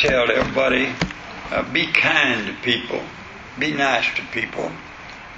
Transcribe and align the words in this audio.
tell 0.00 0.30
everybody 0.30 0.90
uh, 1.50 1.62
be 1.72 1.86
kind 1.92 2.46
to 2.46 2.54
people, 2.62 3.02
be 3.58 3.74
nice 3.74 4.06
to 4.16 4.22
people, 4.32 4.70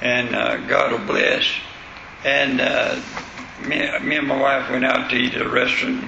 and 0.01 0.35
uh, 0.35 0.57
God 0.69 0.93
will 0.93 1.07
bless. 1.07 1.45
And 2.25 2.61
uh, 2.61 3.01
me, 3.67 3.79
me 4.01 4.17
and 4.17 4.29
my 4.29 4.41
wife 4.41 4.71
went 4.71 4.85
out 4.85 5.11
to 5.11 5.17
eat 5.17 5.35
at 5.35 5.43
a 5.43 5.49
restaurant, 5.49 6.05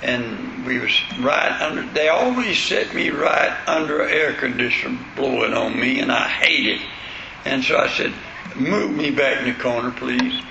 and 0.00 0.64
we 0.64 0.78
was 0.78 0.98
right 1.20 1.60
under. 1.60 1.82
They 1.92 2.08
always 2.08 2.58
set 2.58 2.94
me 2.94 3.10
right 3.10 3.54
under 3.68 4.02
air 4.08 4.32
conditioner 4.34 4.98
blowing 5.14 5.52
on 5.52 5.78
me, 5.78 6.00
and 6.00 6.10
I 6.10 6.28
hate 6.28 6.66
it. 6.66 6.80
And 7.44 7.62
so 7.62 7.76
I 7.76 7.88
said, 7.88 8.14
"Move 8.56 8.96
me 8.96 9.10
back 9.10 9.42
in 9.42 9.52
the 9.52 9.62
corner, 9.62 9.90
please." 9.90 10.42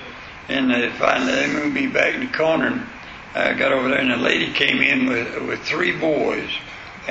And 0.47 0.69
they 0.69 0.91
finally 0.91 1.31
they 1.31 1.47
moved 1.47 1.73
me 1.73 1.87
back 1.87 2.13
in 2.13 2.19
the 2.19 2.37
corner. 2.37 2.67
And 2.67 2.87
I 3.33 3.53
got 3.53 3.71
over 3.71 3.89
there, 3.89 3.99
and 3.99 4.11
a 4.11 4.17
lady 4.17 4.53
came 4.53 4.79
in 4.79 5.07
with 5.07 5.41
with 5.47 5.61
three 5.61 5.97
boys 5.97 6.51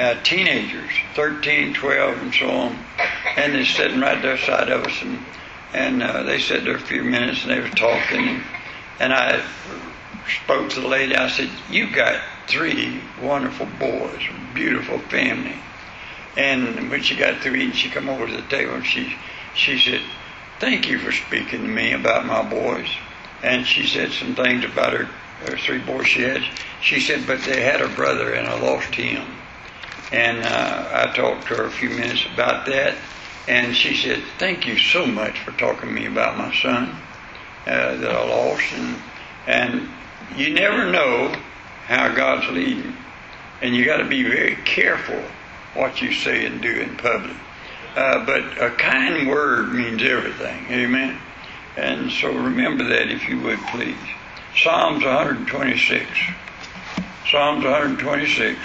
uh, 0.01 0.23
teenagers, 0.23 0.91
13, 1.15 1.75
12, 1.75 2.23
and 2.23 2.35
so 2.35 2.49
on. 2.49 2.79
And 3.37 3.55
they're 3.55 3.67
sitting 3.67 4.01
right 4.01 4.21
there 4.23 4.39
side 4.39 4.71
of 4.71 4.85
us, 4.85 5.03
and 5.03 5.19
and 5.73 6.03
uh, 6.03 6.25
they 6.25 6.41
sat 6.41 6.65
there 6.65 6.75
a 6.75 6.81
few 6.81 7.05
minutes, 7.05 7.43
and 7.43 7.53
they 7.53 7.61
were 7.61 7.69
talking, 7.69 8.29
and, 8.29 8.43
and 8.99 9.13
I 9.13 9.45
spoke 10.43 10.71
to 10.71 10.81
the 10.81 10.89
lady. 10.89 11.15
I 11.15 11.29
said, 11.29 11.51
"You 11.71 11.95
got 11.95 12.21
three 12.49 13.03
wonderful 13.23 13.69
boys, 13.79 14.23
beautiful 14.55 14.99
family." 14.99 15.57
And 16.37 16.91
when 16.91 17.03
she 17.03 17.15
got 17.15 17.43
through 17.43 17.57
eating, 17.57 17.73
she 17.73 17.91
come 17.91 18.09
over 18.09 18.27
to 18.27 18.37
the 18.37 18.49
table, 18.49 18.75
and 18.75 18.87
she 18.87 19.15
she 19.55 19.79
said, 19.79 20.01
"Thank 20.61 20.89
you 20.89 20.99
for 20.99 21.13
speaking 21.13 21.61
to 21.61 21.69
me 21.69 21.93
about 21.93 22.25
my 22.25 22.43
boys." 22.43 22.89
And 23.43 23.67
she 23.67 23.87
said 23.87 24.13
some 24.13 24.35
things 24.35 24.65
about 24.65 24.93
her, 24.95 25.05
her 25.45 25.57
three 25.59 25.79
boys 25.79 26.07
she 26.07 26.23
had. 26.23 26.43
She 26.81 27.01
said, 27.01 27.27
"But 27.27 27.43
they 27.43 27.61
had 27.61 27.83
a 27.83 27.89
brother, 27.89 28.33
and 28.33 28.49
I 28.49 28.59
lost 28.59 28.95
him." 28.95 29.27
And 30.13 30.43
uh, 30.43 30.89
I 30.93 31.15
talked 31.15 31.49
to 31.49 31.57
her 31.57 31.65
a 31.65 31.71
few 31.71 31.91
minutes 31.91 32.27
about 32.33 32.67
that. 32.67 32.97
And 33.47 33.75
she 33.75 33.95
said, 33.95 34.23
Thank 34.39 34.67
you 34.67 34.79
so 34.79 35.07
much 35.07 35.41
for 35.41 35.53
talking 35.53 35.89
to 35.89 35.95
me 35.95 36.07
about 36.07 36.37
my 36.37 36.55
son 36.55 36.97
uh, 37.67 37.97
that 37.97 38.11
I 38.11 38.29
lost. 38.29 38.73
And, 38.73 38.97
and 39.47 39.89
you 40.37 40.55
never 40.55 40.91
know 40.91 41.35
how 41.87 42.15
God's 42.15 42.49
leading. 42.51 42.97
And 43.63 43.75
you 43.75 43.85
got 43.85 43.99
to 43.99 44.09
be 44.09 44.23
very 44.23 44.57
careful 44.65 45.23
what 45.75 46.01
you 46.01 46.13
say 46.13 46.47
and 46.47 46.61
do 46.61 46.73
in 46.73 46.97
public. 46.97 47.37
Uh, 47.95 48.25
but 48.25 48.63
a 48.63 48.71
kind 48.71 49.29
word 49.29 49.73
means 49.73 50.03
everything. 50.03 50.67
Amen. 50.71 51.19
And 51.77 52.11
so 52.11 52.33
remember 52.33 52.85
that 52.85 53.11
if 53.11 53.29
you 53.29 53.41
would 53.41 53.59
please. 53.69 53.97
Psalms 54.57 55.05
126. 55.05 56.07
Psalms 57.31 57.65
126. 57.65 58.59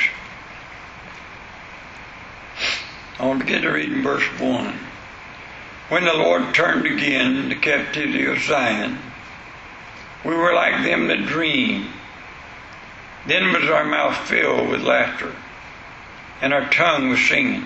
I 3.17 3.25
want 3.25 3.39
to 3.39 3.45
begin 3.45 3.61
to 3.61 3.71
read 3.71 3.93
in 3.93 4.03
verse 4.03 4.25
1. 4.39 4.77
When 5.87 6.03
the 6.03 6.13
Lord 6.13 6.53
turned 6.53 6.85
again 6.85 7.47
the 7.47 7.55
captivity 7.55 8.25
of 8.25 8.39
Zion, 8.39 8.97
we 10.25 10.35
were 10.35 10.53
like 10.53 10.83
them 10.83 11.07
that 11.07 11.25
dream. 11.25 11.93
Then 13.25 13.53
was 13.53 13.69
our 13.69 13.85
mouth 13.85 14.17
filled 14.27 14.67
with 14.67 14.81
laughter, 14.81 15.33
and 16.41 16.53
our 16.53 16.69
tongue 16.69 17.09
was 17.09 17.25
singing. 17.25 17.63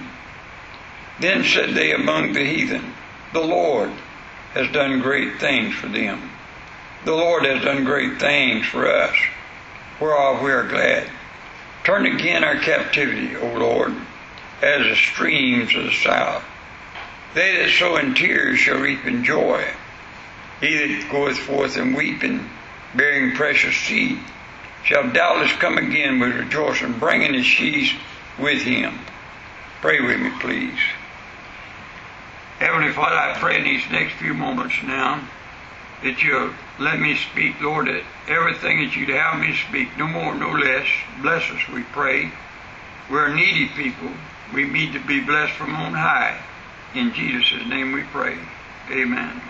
Then 1.20 1.44
said 1.44 1.74
they 1.74 1.94
among 1.94 2.34
the 2.34 2.46
heathen, 2.46 2.94
The 3.34 3.42
Lord 3.42 3.90
has 4.54 4.72
done 4.72 5.02
great 5.02 5.40
things 5.40 5.74
for 5.74 5.88
them. 5.88 6.30
The 7.06 7.16
Lord 7.16 7.46
has 7.46 7.64
done 7.64 7.86
great 7.86 8.20
things 8.20 8.68
for 8.68 8.88
us, 8.88 9.16
whereof 10.00 10.44
we 10.44 10.52
are 10.52 10.68
glad. 10.68 11.10
Turn 11.84 12.06
again 12.06 12.44
our 12.44 12.58
captivity, 12.60 13.36
O 13.36 13.48
Lord 13.54 13.96
as 14.62 14.86
the 14.86 14.96
streams 14.96 15.76
of 15.76 15.84
the 15.84 15.92
south. 15.92 16.44
They 17.34 17.58
that 17.58 17.70
sow 17.70 17.98
in 17.98 18.16
tears 18.16 18.60
shall 18.60 18.80
reap 18.80 19.06
in 19.06 19.24
joy. 19.24 19.66
He 20.62 20.76
that 20.76 21.12
goeth 21.12 21.38
forth 21.38 21.78
in 21.78 21.94
weeping, 21.94 22.50
bearing 22.96 23.36
precious 23.36 23.76
seed, 23.76 24.20
shall 24.84 25.10
doubtless 25.12 25.54
come 25.54 25.78
again 25.78 26.20
with 26.20 26.36
rejoicing, 26.36 26.94
bringing 27.00 27.34
his 27.34 27.46
sheaves 27.46 27.94
with 28.38 28.62
him. 28.64 29.00
Pray 29.82 30.02
with 30.02 30.20
me, 30.20 30.32
please. 30.40 30.80
Heavenly 32.60 32.92
Father, 32.92 33.16
I 33.16 33.38
pray 33.40 33.58
in 33.58 33.64
these 33.64 33.90
next 33.90 34.14
few 34.16 34.34
moments 34.34 34.76
now 34.84 35.22
that 36.04 36.22
you'll 36.22 36.52
let 36.80 37.00
me 37.00 37.16
speak, 37.16 37.62
Lord, 37.62 37.88
that 37.88 38.04
everything 38.28 38.82
that 38.84 38.96
you'd 38.96 39.10
have 39.10 39.40
me 39.40 39.56
speak, 39.56 39.98
no 39.98 40.08
more, 40.08 40.36
no 40.36 40.52
less. 40.52 40.88
Bless 41.22 41.50
us, 41.52 41.68
we 41.70 41.84
pray. 41.84 42.32
We're 43.10 43.34
needy 43.34 43.68
people. 43.70 44.12
We 44.54 44.66
need 44.66 44.94
to 44.94 45.00
be 45.00 45.20
blessed 45.22 45.54
from 45.54 45.76
on 45.76 45.94
high. 45.94 46.40
In 46.96 47.14
Jesus' 47.14 47.68
name 47.68 47.92
we 47.92 48.04
pray. 48.04 48.38
Amen. 48.90 49.42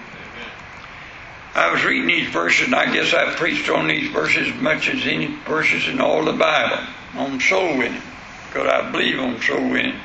I 1.55 1.71
was 1.71 1.83
reading 1.83 2.07
these 2.07 2.29
verses, 2.29 2.65
and 2.65 2.75
I 2.75 2.91
guess 2.93 3.13
I've 3.13 3.37
preached 3.37 3.69
on 3.69 3.87
these 3.87 4.11
verses 4.11 4.49
as 4.49 4.61
much 4.61 4.89
as 4.89 5.05
any 5.05 5.27
verses 5.47 5.87
in 5.87 5.99
all 5.99 6.25
the 6.25 6.33
Bible 6.33 6.85
on 7.15 7.39
soul 7.39 7.77
winning, 7.77 8.01
because 8.47 8.67
I 8.67 8.91
believe 8.91 9.19
on 9.19 9.41
soul 9.41 9.69
winning. 9.69 9.99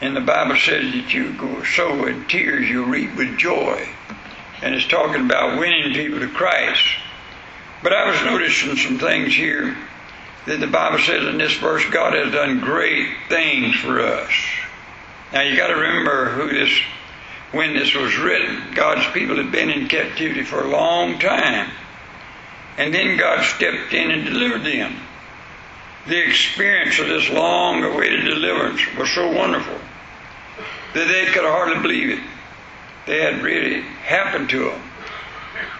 And 0.00 0.16
the 0.16 0.20
Bible 0.20 0.56
says 0.56 0.92
that 0.92 1.14
you 1.14 1.32
go 1.34 1.62
sow 1.62 2.06
in 2.06 2.26
tears, 2.26 2.68
you 2.68 2.84
reap 2.84 3.16
with 3.16 3.38
joy. 3.38 3.88
And 4.62 4.74
it's 4.74 4.86
talking 4.86 5.24
about 5.24 5.58
winning 5.58 5.94
people 5.94 6.20
to 6.20 6.28
Christ. 6.28 6.84
But 7.82 7.92
I 7.92 8.10
was 8.10 8.22
noticing 8.22 8.76
some 8.76 8.98
things 8.98 9.34
here 9.34 9.76
that 10.46 10.60
the 10.60 10.66
Bible 10.66 10.98
says 10.98 11.26
in 11.26 11.38
this 11.38 11.54
verse, 11.56 11.84
God 11.90 12.14
has 12.14 12.32
done 12.32 12.60
great 12.60 13.08
things 13.28 13.76
for 13.76 14.00
us. 14.00 14.32
Now 15.32 15.42
you 15.42 15.56
got 15.56 15.68
to 15.68 15.74
remember 15.74 16.30
who 16.30 16.48
this, 16.48 16.72
when 17.52 17.74
this 17.74 17.94
was 17.94 18.16
written. 18.18 18.74
God's 18.74 19.06
people 19.12 19.36
had 19.36 19.52
been 19.52 19.70
in 19.70 19.88
captivity 19.88 20.42
for 20.42 20.64
a 20.64 20.70
long 20.70 21.18
time. 21.18 21.70
And 22.78 22.94
then 22.94 23.18
God 23.18 23.44
stepped 23.44 23.92
in 23.92 24.10
and 24.10 24.24
delivered 24.24 24.64
them. 24.64 24.96
The 26.08 26.26
experience 26.26 26.98
of 26.98 27.08
this 27.08 27.28
long 27.28 27.84
awaited 27.84 28.24
deliverance 28.24 28.80
was 28.96 29.10
so 29.10 29.30
wonderful 29.30 29.78
that 30.94 31.06
they 31.06 31.26
could 31.26 31.44
hardly 31.44 31.80
believe 31.80 32.18
it. 32.18 32.24
They 33.06 33.20
had 33.20 33.42
really 33.42 33.82
happened 33.82 34.48
to 34.50 34.70
them. 34.70 34.89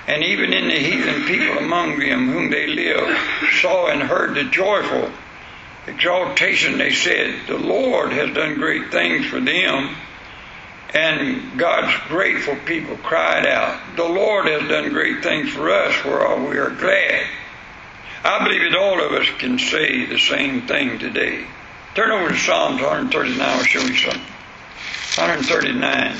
And 0.06 0.24
even 0.24 0.52
in 0.52 0.68
the 0.68 0.78
heathen 0.78 1.26
people 1.26 1.58
among 1.58 1.98
them 1.98 2.30
whom 2.30 2.50
they 2.50 2.66
lived 2.66 3.16
saw 3.60 3.88
and 3.88 4.02
heard 4.02 4.34
the 4.34 4.44
joyful 4.44 5.10
exaltation, 5.86 6.78
they 6.78 6.90
said, 6.90 7.46
The 7.46 7.58
Lord 7.58 8.12
has 8.12 8.34
done 8.34 8.54
great 8.56 8.90
things 8.90 9.26
for 9.26 9.40
them. 9.40 9.96
And 10.92 11.56
God's 11.56 11.96
grateful 12.08 12.56
people 12.56 12.96
cried 12.96 13.46
out, 13.46 13.80
The 13.96 14.08
Lord 14.08 14.46
has 14.46 14.68
done 14.68 14.92
great 14.92 15.22
things 15.22 15.50
for 15.50 15.70
us, 15.70 16.04
whereof 16.04 16.48
we 16.48 16.58
are 16.58 16.70
glad. 16.70 17.26
I 18.24 18.44
believe 18.44 18.70
that 18.70 18.78
all 18.78 19.00
of 19.00 19.12
us 19.12 19.28
can 19.38 19.58
say 19.58 20.06
the 20.06 20.18
same 20.18 20.66
thing 20.66 20.98
today. 20.98 21.46
Turn 21.94 22.10
over 22.10 22.30
to 22.30 22.36
Psalms 22.36 22.82
139, 22.82 23.40
I'll 23.40 23.62
show 23.62 23.80
you 23.80 23.94
something. 23.94 24.20
139. 25.16 26.16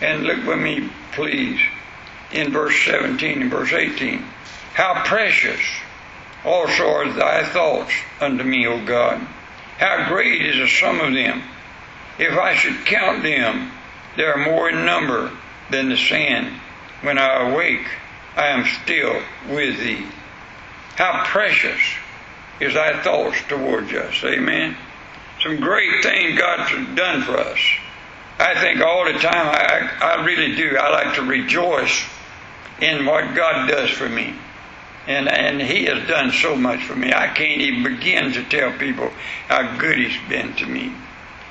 And 0.00 0.22
look 0.22 0.46
with 0.46 0.58
me, 0.58 0.90
please 1.12 1.60
in 2.32 2.52
verse 2.52 2.74
17 2.84 3.42
and 3.42 3.50
verse 3.50 3.72
18. 3.72 4.18
How 4.74 5.02
precious 5.04 5.60
also 6.44 6.84
are 6.84 7.12
thy 7.12 7.44
thoughts 7.44 7.92
unto 8.20 8.44
me, 8.44 8.66
O 8.66 8.84
God. 8.84 9.18
How 9.78 10.08
great 10.08 10.42
is 10.42 10.56
the 10.56 10.68
sum 10.68 11.00
of 11.00 11.12
them. 11.14 11.42
If 12.18 12.36
I 12.36 12.54
should 12.56 12.84
count 12.84 13.22
them, 13.22 13.70
they 14.16 14.24
are 14.24 14.44
more 14.44 14.68
in 14.68 14.84
number 14.84 15.30
than 15.70 15.88
the 15.88 15.96
sand. 15.96 16.52
When 17.02 17.18
I 17.18 17.50
awake, 17.50 17.86
I 18.36 18.48
am 18.48 18.66
still 18.82 19.22
with 19.48 19.78
thee. 19.78 20.04
How 20.96 21.24
precious 21.26 21.80
is 22.60 22.74
thy 22.74 23.02
thoughts 23.02 23.38
towards 23.48 23.92
us. 23.92 24.22
Amen. 24.24 24.76
Some 25.42 25.60
great 25.60 26.02
things 26.02 26.38
God's 26.38 26.70
done 26.96 27.22
for 27.22 27.36
us. 27.36 27.60
I 28.40 28.60
think 28.60 28.80
all 28.80 29.04
the 29.04 29.18
time, 29.18 29.46
I, 29.46 29.90
I 30.00 30.24
really 30.24 30.56
do. 30.56 30.76
I 30.76 30.90
like 30.90 31.14
to 31.16 31.22
rejoice 31.22 32.04
in 32.80 33.06
what 33.06 33.34
God 33.34 33.68
does 33.68 33.90
for 33.90 34.08
me. 34.08 34.34
And, 35.06 35.28
and 35.28 35.60
He 35.60 35.86
has 35.86 36.06
done 36.06 36.30
so 36.32 36.54
much 36.54 36.84
for 36.84 36.94
me. 36.94 37.12
I 37.12 37.28
can't 37.28 37.60
even 37.60 37.82
begin 37.82 38.32
to 38.32 38.44
tell 38.44 38.72
people 38.72 39.10
how 39.48 39.76
good 39.78 39.98
He's 39.98 40.18
been 40.28 40.54
to 40.56 40.66
me. 40.66 40.92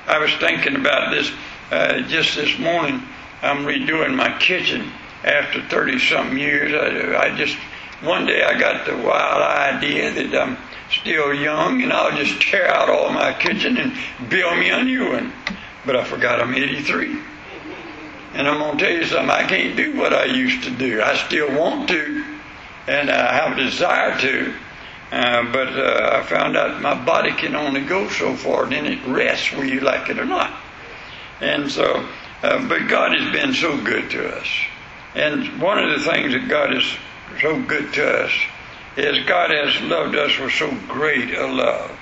I 0.05 0.19
was 0.19 0.31
thinking 0.35 0.75
about 0.75 1.11
this 1.11 1.31
uh, 1.71 2.01
just 2.01 2.35
this 2.35 2.57
morning. 2.59 3.01
I'm 3.41 3.65
redoing 3.65 4.15
my 4.15 4.37
kitchen 4.39 4.91
after 5.23 5.61
30 5.61 5.99
something 5.99 6.37
years. 6.37 6.73
I, 6.73 7.27
I 7.27 7.35
just, 7.35 7.57
one 8.01 8.25
day 8.25 8.43
I 8.43 8.57
got 8.59 8.85
the 8.85 8.95
wild 8.95 9.41
idea 9.41 10.11
that 10.13 10.41
I'm 10.41 10.57
still 10.89 11.33
young 11.33 11.81
and 11.81 11.91
I'll 11.91 12.15
just 12.17 12.41
tear 12.41 12.67
out 12.67 12.89
all 12.89 13.11
my 13.11 13.33
kitchen 13.33 13.77
and 13.77 14.29
build 14.29 14.57
me 14.57 14.69
a 14.69 14.83
new 14.83 15.11
one. 15.11 15.33
But 15.85 15.95
I 15.95 16.03
forgot 16.03 16.41
I'm 16.41 16.53
83. 16.53 17.19
And 18.33 18.47
I'm 18.47 18.59
going 18.59 18.77
to 18.77 18.83
tell 18.83 18.93
you 18.93 19.05
something, 19.05 19.29
I 19.29 19.47
can't 19.47 19.75
do 19.75 19.97
what 19.97 20.13
I 20.13 20.25
used 20.25 20.63
to 20.65 20.71
do. 20.71 21.01
I 21.01 21.15
still 21.15 21.57
want 21.57 21.89
to, 21.89 22.37
and 22.87 23.09
I 23.09 23.33
have 23.33 23.57
a 23.57 23.61
desire 23.61 24.19
to, 24.19 24.53
Uh, 25.09 25.51
but 25.53 25.69
uh, 25.69 26.19
I 26.19 26.23
found 26.23 26.57
out 26.57 26.81
my 26.81 26.93
body 27.05 27.31
can 27.31 27.55
only 27.55 27.79
go 27.85 28.09
so 28.09 28.35
far, 28.35 28.65
then 28.65 28.85
it 28.85 28.99
rests 29.07 29.53
whether 29.53 29.65
you 29.65 29.79
like 29.79 30.09
it 30.09 30.19
or 30.19 30.25
not. 30.25 30.51
And 31.39 31.71
so, 31.71 32.05
uh, 32.43 32.67
but 32.67 32.89
God 32.89 33.17
has 33.17 33.31
been 33.31 33.53
so 33.53 33.81
good 33.81 34.11
to 34.11 34.27
us. 34.35 34.47
And 35.15 35.61
one 35.61 35.79
of 35.79 35.97
the 35.97 36.03
things 36.11 36.33
that 36.33 36.49
God 36.49 36.75
is 36.75 36.83
so 37.41 37.61
good 37.61 37.93
to 37.93 38.25
us 38.25 38.31
is 38.97 39.25
God 39.25 39.49
has 39.51 39.81
loved 39.83 40.15
us 40.17 40.37
with 40.37 40.51
so 40.51 40.75
great 40.89 41.33
a 41.33 41.47
love. 41.47 41.96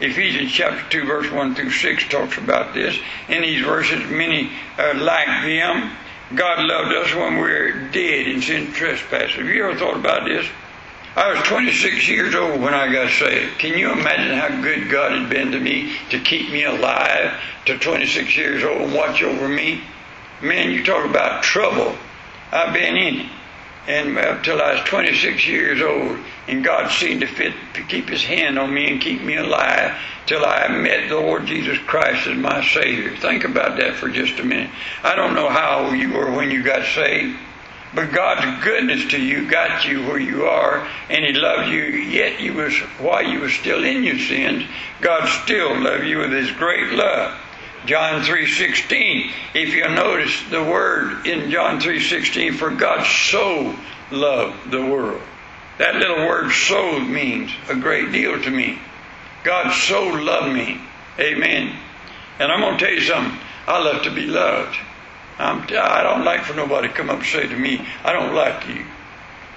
Ephesians 0.00 0.52
chapter 0.52 1.00
2, 1.00 1.06
verse 1.06 1.30
1 1.30 1.54
through 1.56 1.70
6 1.70 2.08
talks 2.08 2.38
about 2.38 2.72
this. 2.72 2.96
In 3.28 3.42
these 3.42 3.64
verses, 3.64 4.08
many 4.10 4.52
are 4.78 4.94
like 4.94 5.26
them. 5.44 5.90
God 6.34 6.64
loved 6.64 6.94
us 6.94 7.14
when 7.14 7.34
we 7.34 7.40
were 7.40 7.72
dead 7.90 8.28
in 8.28 8.40
sin 8.40 8.72
trespass. 8.72 9.32
Have 9.32 9.46
you 9.46 9.64
ever 9.64 9.78
thought 9.78 9.96
about 9.96 10.24
this? 10.24 10.46
I 11.16 11.32
was 11.32 11.42
26 11.48 12.08
years 12.08 12.34
old 12.34 12.60
when 12.60 12.74
I 12.74 12.92
got 12.92 13.10
saved. 13.10 13.58
Can 13.58 13.76
you 13.76 13.90
imagine 13.90 14.38
how 14.38 14.62
good 14.62 14.88
God 14.88 15.18
had 15.18 15.28
been 15.28 15.50
to 15.50 15.58
me 15.58 15.96
to 16.10 16.20
keep 16.20 16.52
me 16.52 16.62
alive 16.64 17.32
to 17.64 17.76
26 17.76 18.36
years 18.36 18.62
old 18.62 18.82
and 18.82 18.94
watch 18.94 19.20
over 19.22 19.48
me? 19.48 19.80
Man, 20.40 20.70
you 20.70 20.84
talk 20.84 21.04
about 21.04 21.42
trouble. 21.42 21.96
I've 22.52 22.72
been 22.72 22.96
in 22.96 23.20
it. 23.22 23.32
And 23.88 24.18
up 24.18 24.44
till 24.44 24.60
I 24.60 24.74
was 24.74 24.82
26 24.82 25.46
years 25.46 25.80
old, 25.80 26.18
and 26.46 26.62
God 26.62 26.90
seemed 26.90 27.22
to 27.22 27.26
fit 27.26 27.54
to 27.72 27.82
keep 27.82 28.10
His 28.10 28.22
hand 28.22 28.58
on 28.58 28.72
me 28.72 28.92
and 28.92 29.00
keep 29.00 29.22
me 29.22 29.36
alive 29.36 29.98
till 30.26 30.44
I 30.44 30.68
met 30.68 31.08
the 31.08 31.16
Lord 31.16 31.46
Jesus 31.46 31.78
Christ 31.78 32.26
as 32.26 32.36
my 32.36 32.62
Savior. 32.62 33.16
Think 33.16 33.44
about 33.44 33.78
that 33.78 33.94
for 33.94 34.10
just 34.10 34.38
a 34.40 34.44
minute. 34.44 34.68
I 35.02 35.14
don't 35.14 35.34
know 35.34 35.48
how 35.48 35.92
you 35.92 36.12
were 36.12 36.30
when 36.30 36.50
you 36.50 36.62
got 36.62 36.84
saved. 36.94 37.38
But 37.94 38.12
God's 38.12 38.62
goodness 38.62 39.10
to 39.12 39.18
you 39.18 39.48
got 39.48 39.86
you 39.86 40.02
where 40.06 40.20
you 40.20 40.44
are, 40.44 40.86
and 41.08 41.24
He 41.24 41.32
loved 41.32 41.70
you. 41.70 41.84
Yet 41.84 42.42
you 42.42 42.52
was 42.52 42.76
while 43.00 43.24
you 43.24 43.40
were 43.40 43.48
still 43.48 43.84
in 43.84 44.04
your 44.04 44.18
sins, 44.18 44.64
God 45.00 45.26
still 45.44 45.80
loved 45.80 46.04
you 46.04 46.18
with 46.18 46.32
His 46.32 46.52
great 46.52 46.92
love. 46.92 47.40
John 47.86 48.22
3:16. 48.22 49.32
If 49.54 49.74
you 49.74 49.88
notice 49.88 50.42
the 50.50 50.62
word 50.62 51.26
in 51.26 51.50
John 51.50 51.80
3:16, 51.80 52.54
for 52.54 52.70
God 52.70 53.04
so 53.04 53.74
loved 54.10 54.70
the 54.70 54.82
world. 54.82 55.22
That 55.78 55.96
little 55.96 56.26
word 56.26 56.52
"so" 56.52 56.98
means 56.98 57.52
a 57.68 57.74
great 57.74 58.12
deal 58.12 58.40
to 58.42 58.50
me. 58.50 58.78
God 59.44 59.72
so 59.72 60.04
loved 60.04 60.52
me. 60.52 60.80
Amen. 61.18 61.72
And 62.38 62.52
I'm 62.52 62.60
going 62.60 62.78
to 62.78 62.84
tell 62.84 62.94
you 62.94 63.00
something. 63.00 63.38
I 63.66 63.78
love 63.82 64.02
to 64.02 64.10
be 64.10 64.26
loved. 64.26 64.76
I'm, 65.38 65.62
I 65.62 66.02
don't 66.02 66.24
like 66.24 66.42
for 66.42 66.54
nobody 66.54 66.88
to 66.88 66.94
come 66.94 67.10
up 67.10 67.18
and 67.18 67.26
say 67.26 67.46
to 67.46 67.56
me, 67.56 67.86
I 68.04 68.12
don't 68.12 68.34
like 68.34 68.66
you. 68.68 68.84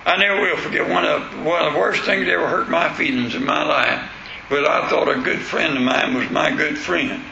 I 0.06 0.18
never 0.18 0.42
will 0.42 0.58
forget 0.58 0.88
one 0.88 1.06
of 1.06 1.46
one 1.46 1.64
of 1.64 1.74
the 1.74 1.80
worst 1.80 2.04
things 2.04 2.26
that 2.26 2.32
ever 2.32 2.48
hurt 2.48 2.70
my 2.70 2.92
feelings 2.94 3.36
in 3.36 3.46
my 3.46 3.64
life. 3.64 4.10
But 4.50 4.68
I 4.68 4.90
thought 4.90 5.10
a 5.10 5.22
good 5.22 5.40
friend 5.40 5.78
of 5.78 5.84
mine 5.84 6.16
was 6.16 6.30
my 6.30 6.52
good 6.52 6.78
friend. 6.78 7.24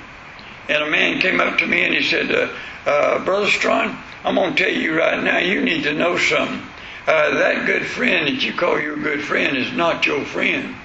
And 0.69 0.83
a 0.83 0.89
man 0.89 1.19
came 1.19 1.41
up 1.41 1.57
to 1.57 1.67
me 1.67 1.83
and 1.83 1.95
he 1.95 2.03
said, 2.03 2.31
uh, 2.31 2.53
uh, 2.85 3.25
Brother 3.25 3.47
Strong, 3.47 3.97
I'm 4.23 4.35
going 4.35 4.55
to 4.55 4.63
tell 4.63 4.71
you 4.71 4.95
right 4.95 5.21
now, 5.21 5.39
you 5.39 5.61
need 5.61 5.83
to 5.83 5.93
know 5.93 6.17
something. 6.17 6.61
Uh, 7.07 7.39
that 7.39 7.65
good 7.65 7.85
friend 7.87 8.27
that 8.27 8.43
you 8.43 8.53
call 8.53 8.79
your 8.79 8.95
good 8.95 9.23
friend 9.23 9.57
is 9.57 9.73
not 9.73 10.05
your 10.05 10.23
friend. 10.23 10.75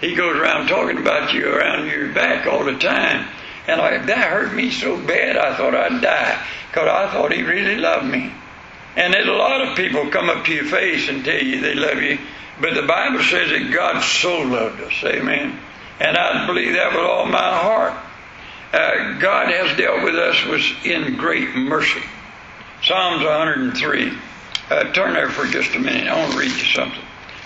He 0.00 0.14
goes 0.14 0.34
around 0.36 0.68
talking 0.68 0.96
about 0.96 1.34
you 1.34 1.46
around 1.46 1.88
your 1.88 2.12
back 2.12 2.46
all 2.46 2.64
the 2.64 2.78
time. 2.78 3.28
And 3.66 3.80
I, 3.80 3.98
that 3.98 4.30
hurt 4.30 4.54
me 4.54 4.70
so 4.70 4.96
bad 4.96 5.36
I 5.36 5.54
thought 5.56 5.74
I'd 5.74 6.00
die 6.00 6.46
because 6.70 6.88
I 6.88 7.12
thought 7.12 7.32
he 7.32 7.42
really 7.42 7.76
loved 7.76 8.06
me. 8.06 8.32
And 8.96 9.14
a 9.14 9.32
lot 9.32 9.60
of 9.60 9.76
people 9.76 10.08
come 10.08 10.30
up 10.30 10.46
to 10.46 10.54
your 10.54 10.64
face 10.64 11.08
and 11.08 11.24
tell 11.24 11.42
you 11.42 11.60
they 11.60 11.74
love 11.74 12.00
you, 12.00 12.18
but 12.60 12.74
the 12.74 12.86
Bible 12.86 13.22
says 13.22 13.50
that 13.50 13.72
God 13.72 14.00
so 14.00 14.40
loved 14.40 14.80
us. 14.80 15.04
Amen. 15.04 15.58
And 16.00 16.16
I 16.16 16.46
believe 16.46 16.74
that 16.74 16.92
with 16.92 17.04
all 17.04 17.26
my 17.26 17.58
heart. 17.58 17.94
Uh, 18.74 19.16
God 19.20 19.52
has 19.52 19.76
dealt 19.78 20.02
with 20.02 20.16
us 20.16 20.44
with 20.46 20.84
in 20.84 21.16
great 21.16 21.54
mercy. 21.54 22.02
Psalms 22.82 23.22
103. 23.22 24.12
Uh, 24.68 24.92
turn 24.92 25.12
there 25.12 25.28
for 25.28 25.46
just 25.46 25.76
a 25.76 25.78
minute. 25.78 26.08
I 26.08 26.18
want 26.18 26.32
to 26.32 26.38
read 26.38 26.50
you 26.50 26.64
something. 26.64 27.04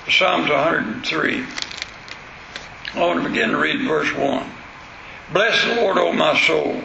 Psalms 0.09 0.49
103. 0.49 1.45
I 2.95 2.99
want 2.99 3.23
to 3.23 3.29
begin 3.29 3.51
to 3.51 3.59
read 3.59 3.87
verse 3.87 4.11
1. 4.15 4.51
Bless 5.35 5.63
the 5.67 5.75
Lord, 5.75 5.99
O 5.99 6.15
my 6.15 6.35
soul, 6.47 6.81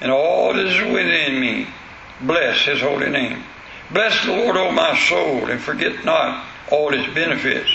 and 0.00 0.10
all 0.10 0.54
that 0.54 0.64
is 0.64 0.80
within 0.90 1.38
me. 1.38 1.68
Bless 2.22 2.62
his 2.62 2.80
holy 2.80 3.10
name. 3.10 3.44
Bless 3.90 4.24
the 4.24 4.32
Lord, 4.32 4.56
O 4.56 4.72
my 4.72 4.98
soul, 5.00 5.50
and 5.50 5.60
forget 5.60 6.02
not 6.02 6.46
all 6.70 6.92
his 6.92 7.14
benefits. 7.14 7.68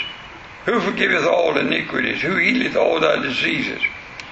Who 0.66 0.80
forgiveth 0.80 1.28
all 1.28 1.56
iniquities? 1.60 2.24
Who 2.24 2.38
healeth 2.38 2.76
all 2.76 3.00
thy 3.00 3.22
diseases? 3.22 3.84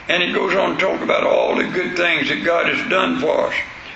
And 0.10 0.22
he 0.24 0.34
goes 0.34 0.56
on 0.56 0.76
to 0.76 0.82
talk 0.82 1.02
about 1.02 1.24
all 1.24 1.56
the 1.56 1.64
good 1.64 1.96
things 1.96 2.28
that 2.28 2.44
God 2.44 2.66
has 2.66 2.90
done 2.90 3.20
for 3.20 3.48
us. 3.48 3.54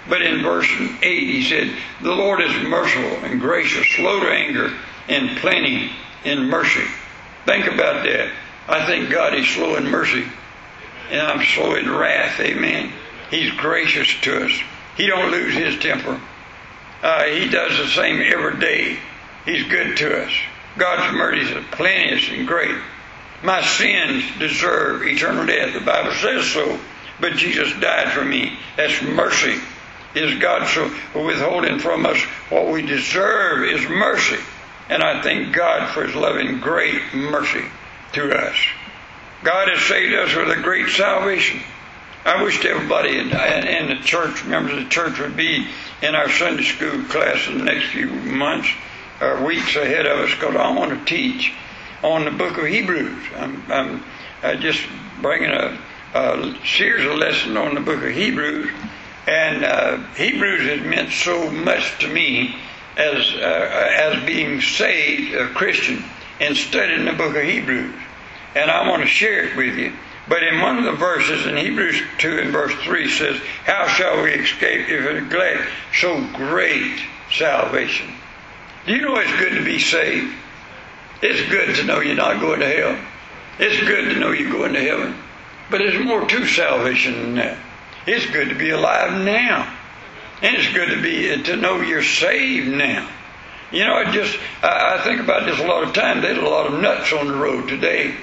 But 0.08 0.22
in 0.22 0.44
verse 0.44 0.70
8, 0.70 1.02
he 1.02 1.44
said, 1.44 1.76
The 2.02 2.14
Lord 2.14 2.42
is 2.42 2.54
merciful 2.68 3.26
and 3.26 3.42
gracious, 3.42 3.88
slow 3.96 4.20
to 4.20 4.30
anger, 4.30 4.72
and 5.10 5.38
plenty 5.40 5.92
in 6.24 6.50
mercy. 6.50 6.86
Think 7.46 7.66
about 7.66 8.04
that. 8.04 8.32
I 8.68 8.86
think 8.86 9.10
God 9.10 9.34
is 9.34 9.48
slow 9.48 9.76
in 9.76 9.90
mercy 9.90 10.26
and 11.10 11.22
I'm 11.22 11.46
slow 11.46 11.76
in 11.76 11.90
wrath. 11.90 12.40
Amen. 12.40 12.92
He's 13.30 13.52
gracious 13.52 14.14
to 14.22 14.46
us. 14.46 14.52
He 14.96 15.08
don't 15.08 15.32
lose 15.32 15.54
his 15.54 15.80
temper. 15.80 16.20
Uh, 17.02 17.24
he 17.26 17.50
does 17.50 17.78
the 17.78 17.88
same 17.88 18.22
every 18.22 18.60
day. 18.60 18.98
He's 19.46 19.68
good 19.68 19.98
to 19.98 20.24
us. 20.24 20.32
God's 20.78 21.16
mercy 21.16 21.54
is 21.54 21.66
plenteous 21.72 22.30
and 22.30 22.48
great. 22.48 22.76
My 23.44 23.62
sins 23.62 24.24
deserve 24.40 25.04
eternal 25.04 25.46
death. 25.46 25.74
The 25.74 25.82
Bible 25.82 26.14
says 26.14 26.46
so. 26.46 26.80
But 27.20 27.34
Jesus 27.34 27.72
died 27.80 28.12
for 28.14 28.24
me. 28.24 28.58
That's 28.78 29.02
mercy. 29.02 29.60
Is 30.16 30.40
God 30.40 30.68
so 30.68 30.90
withholding 31.20 31.80
from 31.80 32.06
us 32.06 32.22
what 32.50 32.68
we 32.68 32.84
deserve 32.84 33.64
is 33.66 33.88
mercy. 33.90 34.40
And 34.90 35.04
I 35.04 35.22
thank 35.22 35.54
God 35.54 35.94
for 35.94 36.06
his 36.06 36.16
loving 36.16 36.60
great 36.60 37.02
mercy 37.14 37.64
to 38.14 38.32
us. 38.32 38.56
God 39.44 39.70
has 39.70 39.82
saved 39.82 40.14
us 40.14 40.36
with 40.36 40.58
a 40.58 40.62
great 40.62 40.90
salvation. 40.90 41.62
I 42.26 42.44
wish 42.44 42.64
everybody 42.64 43.18
in, 43.18 43.32
in 43.32 43.88
the 43.88 44.04
church, 44.04 44.46
members 44.46 44.74
of 44.74 44.84
the 44.84 44.90
church, 44.90 45.20
would 45.20 45.36
be 45.36 45.68
in 46.02 46.16
our 46.16 46.30
Sunday 46.30 46.64
school 46.64 47.04
class 47.06 47.48
in 47.48 47.58
the 47.58 47.66
next 47.66 47.88
few 47.88 48.08
months 48.08 48.70
or 49.20 49.44
weeks 49.44 49.76
ahead 49.76 50.06
of 50.06 50.20
us 50.20 50.32
because 50.32 50.56
I 50.56 50.74
want 50.74 50.92
to 50.92 51.06
teach 51.06 51.54
on 52.04 52.26
the 52.26 52.32
book 52.32 52.58
of 52.58 52.66
Hebrews. 52.66 53.24
I'm, 53.36 53.72
I'm 53.72 54.04
uh, 54.44 54.56
just 54.56 54.82
bringing 55.22 55.50
a, 55.50 55.80
a, 56.14 56.56
series 56.66 57.06
of 57.06 57.18
lessons 57.18 57.56
on 57.56 57.76
the 57.76 57.82
book 57.82 58.04
of 58.04 58.12
Hebrews, 58.12 58.70
and 59.28 59.64
uh, 59.64 59.98
Hebrews 60.16 60.62
has 60.64 60.82
meant 60.82 61.12
so 61.12 61.50
much 61.50 62.00
to 62.00 62.08
me 62.08 62.56
as 62.98 63.34
uh, 63.34 63.90
as 64.00 64.26
being 64.26 64.62
saved, 64.62 65.34
a 65.34 65.48
Christian, 65.50 66.04
and 66.40 66.56
studying 66.56 67.06
the 67.06 67.14
book 67.14 67.36
of 67.36 67.44
Hebrews 67.44 67.96
and 68.56 68.70
I 68.70 68.88
want 68.88 69.02
to 69.02 69.08
share 69.08 69.46
it 69.46 69.56
with 69.56 69.78
you. 69.78 69.94
But 70.28 70.44
in 70.44 70.62
one 70.62 70.78
of 70.78 70.86
the 70.86 70.94
verses 70.94 71.46
in 71.46 71.58
Hebrews 71.58 72.02
2 72.20 72.40
and 72.40 72.52
verse 72.52 72.74
3 72.84 73.10
says, 73.10 73.42
How 73.66 73.88
shall 73.88 74.24
we 74.24 74.32
escape 74.32 74.88
if 74.88 75.06
we 75.06 75.20
neglect 75.20 75.64
so 76.00 76.26
great 76.34 77.02
salvation? 77.32 78.14
Do 78.86 78.94
you 78.94 79.02
know 79.02 79.18
it's 79.18 79.40
good 79.40 79.58
to 79.58 79.66
be 79.66 79.80
saved? 79.80 80.34
It's 81.24 81.50
good 81.50 81.76
to 81.76 81.84
know 81.86 82.02
you're 82.02 82.16
not 82.16 82.40
going 82.40 82.60
to 82.60 82.68
hell. 82.68 83.00
It's 83.58 83.80
good 83.88 84.14
to 84.14 84.20
know 84.20 84.32
you're 84.32 84.52
going 84.52 84.74
to 84.74 84.82
heaven. 84.82 85.16
But 85.72 85.80
there's 85.80 86.04
more 86.04 86.26
to 86.26 86.46
salvation 86.46 87.14
than 87.14 87.36
that. 87.36 87.58
It's 88.06 88.26
good 88.28 88.50
to 88.50 88.56
be 88.56 88.72
alive 88.72 89.24
now. 89.24 89.74
And 90.42 90.56
it's 90.56 90.74
good 90.74 90.90
to 90.90 91.02
be 91.02 91.42
to 91.44 91.56
know 91.56 91.82
you're 91.82 92.04
saved 92.04 92.68
now. 92.68 93.10
You 93.72 93.86
know, 93.86 93.96
I 93.96 94.12
just 94.12 94.38
I, 94.62 94.98
I 94.98 95.04
think 95.04 95.22
about 95.22 95.46
this 95.46 95.60
a 95.60 95.66
lot 95.66 95.84
of 95.84 95.94
times. 95.94 96.22
There's 96.22 96.38
a 96.38 96.42
lot 96.42 96.68
of 96.68 96.82
nuts 96.82 97.14
on 97.14 97.28
the 97.28 97.36
road 97.36 97.68
today 97.70 98.16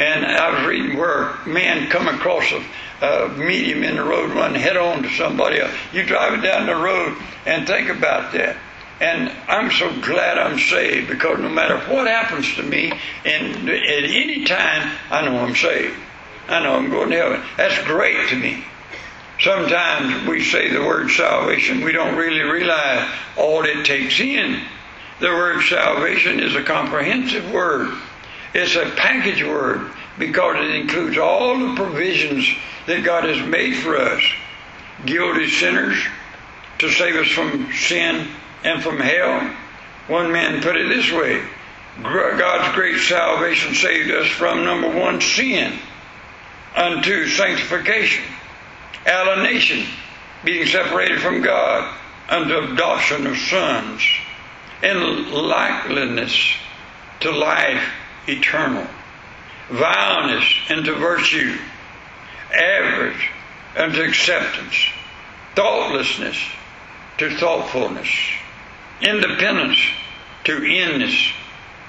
and 0.00 0.24
I 0.24 0.58
was 0.58 0.66
reading 0.66 0.96
where 0.96 1.36
men 1.46 1.90
come 1.90 2.08
across 2.08 2.50
a, 2.52 3.04
a 3.04 3.28
medium 3.28 3.82
in 3.82 3.96
the 3.96 4.02
road, 4.04 4.30
run 4.30 4.54
head 4.54 4.76
on 4.76 5.02
to 5.02 5.10
somebody 5.10 5.60
else. 5.60 5.74
You 5.92 6.04
drive 6.04 6.38
it 6.38 6.42
down 6.42 6.66
the 6.66 6.74
road 6.74 7.18
and 7.44 7.66
think 7.66 7.90
about 7.90 8.32
that. 8.32 8.56
And 9.00 9.32
I'm 9.48 9.70
so 9.70 9.88
glad 10.00 10.36
I'm 10.36 10.58
saved 10.58 11.08
because 11.08 11.38
no 11.38 11.48
matter 11.48 11.78
what 11.92 12.06
happens 12.06 12.54
to 12.56 12.62
me, 12.62 12.92
and 13.24 13.68
at 13.68 14.04
any 14.04 14.44
time, 14.44 14.94
I 15.10 15.24
know 15.24 15.38
I'm 15.38 15.56
saved. 15.56 15.96
I 16.48 16.62
know 16.62 16.74
I'm 16.74 16.90
going 16.90 17.10
to 17.10 17.16
heaven. 17.16 17.42
That's 17.56 17.82
great 17.84 18.28
to 18.28 18.36
me. 18.36 18.64
Sometimes 19.40 20.28
we 20.28 20.44
say 20.44 20.70
the 20.70 20.84
word 20.84 21.10
salvation, 21.10 21.82
we 21.82 21.92
don't 21.92 22.16
really 22.16 22.42
realize 22.42 23.10
all 23.38 23.64
it 23.64 23.86
takes 23.86 24.20
in. 24.20 24.60
The 25.20 25.28
word 25.28 25.62
salvation 25.62 26.40
is 26.40 26.54
a 26.54 26.62
comprehensive 26.62 27.50
word. 27.50 27.96
It's 28.52 28.76
a 28.76 28.90
package 28.96 29.42
word 29.42 29.90
because 30.18 30.56
it 30.56 30.74
includes 30.74 31.16
all 31.16 31.58
the 31.58 31.74
provisions 31.74 32.46
that 32.86 33.02
God 33.02 33.24
has 33.24 33.46
made 33.48 33.76
for 33.76 33.96
us. 33.96 34.22
Guilty 35.06 35.48
sinners 35.48 36.02
to 36.78 36.90
save 36.90 37.16
us 37.16 37.28
from 37.28 37.72
sin 37.72 38.28
and 38.64 38.82
from 38.82 38.98
hell. 38.98 39.54
One 40.08 40.32
man 40.32 40.62
put 40.62 40.76
it 40.76 40.88
this 40.88 41.10
way 41.12 41.42
God's 42.02 42.74
great 42.74 42.98
salvation 43.00 43.74
saved 43.74 44.10
us 44.10 44.28
from 44.28 44.64
number 44.64 44.88
one, 44.88 45.20
sin, 45.20 45.78
unto 46.74 47.26
sanctification, 47.28 48.24
alienation, 49.06 49.86
being 50.44 50.66
separated 50.66 51.20
from 51.20 51.42
God, 51.42 51.94
unto 52.28 52.72
adoption 52.72 53.26
of 53.26 53.36
sons, 53.36 54.02
and 54.82 55.30
likeness 55.30 56.54
to 57.20 57.30
life 57.30 57.82
eternal, 58.26 58.86
vileness 59.70 60.44
into 60.70 60.94
virtue, 60.94 61.58
average 62.52 63.30
unto 63.76 64.00
acceptance, 64.02 64.88
thoughtlessness 65.54 66.38
to 67.18 67.36
thoughtfulness, 67.36 68.08
independence 69.02 69.78
to 70.44 70.62
inness, 70.62 71.32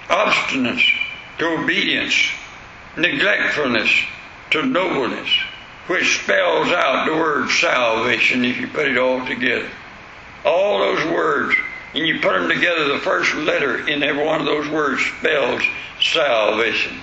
obstinance 0.09 0.83
to 1.37 1.45
obedience, 1.45 2.15
neglectfulness 2.97 3.89
to 4.51 4.65
nobleness, 4.65 5.29
which 5.87 6.21
spells 6.21 6.67
out 6.69 7.05
the 7.05 7.15
word 7.15 7.49
salvation 7.49 8.45
if 8.45 8.57
you 8.57 8.67
put 8.67 8.87
it 8.87 8.97
all 8.97 9.25
together. 9.25 9.69
All 10.45 10.79
those 10.79 11.05
words, 11.05 11.55
and 11.93 12.05
you 12.05 12.19
put 12.19 12.33
them 12.33 12.49
together, 12.49 12.87
the 12.87 12.99
first 12.99 13.33
letter 13.35 13.87
in 13.87 14.03
every 14.03 14.25
one 14.25 14.39
of 14.39 14.45
those 14.45 14.67
words 14.69 15.01
spells 15.19 15.61
salvation. 16.01 16.97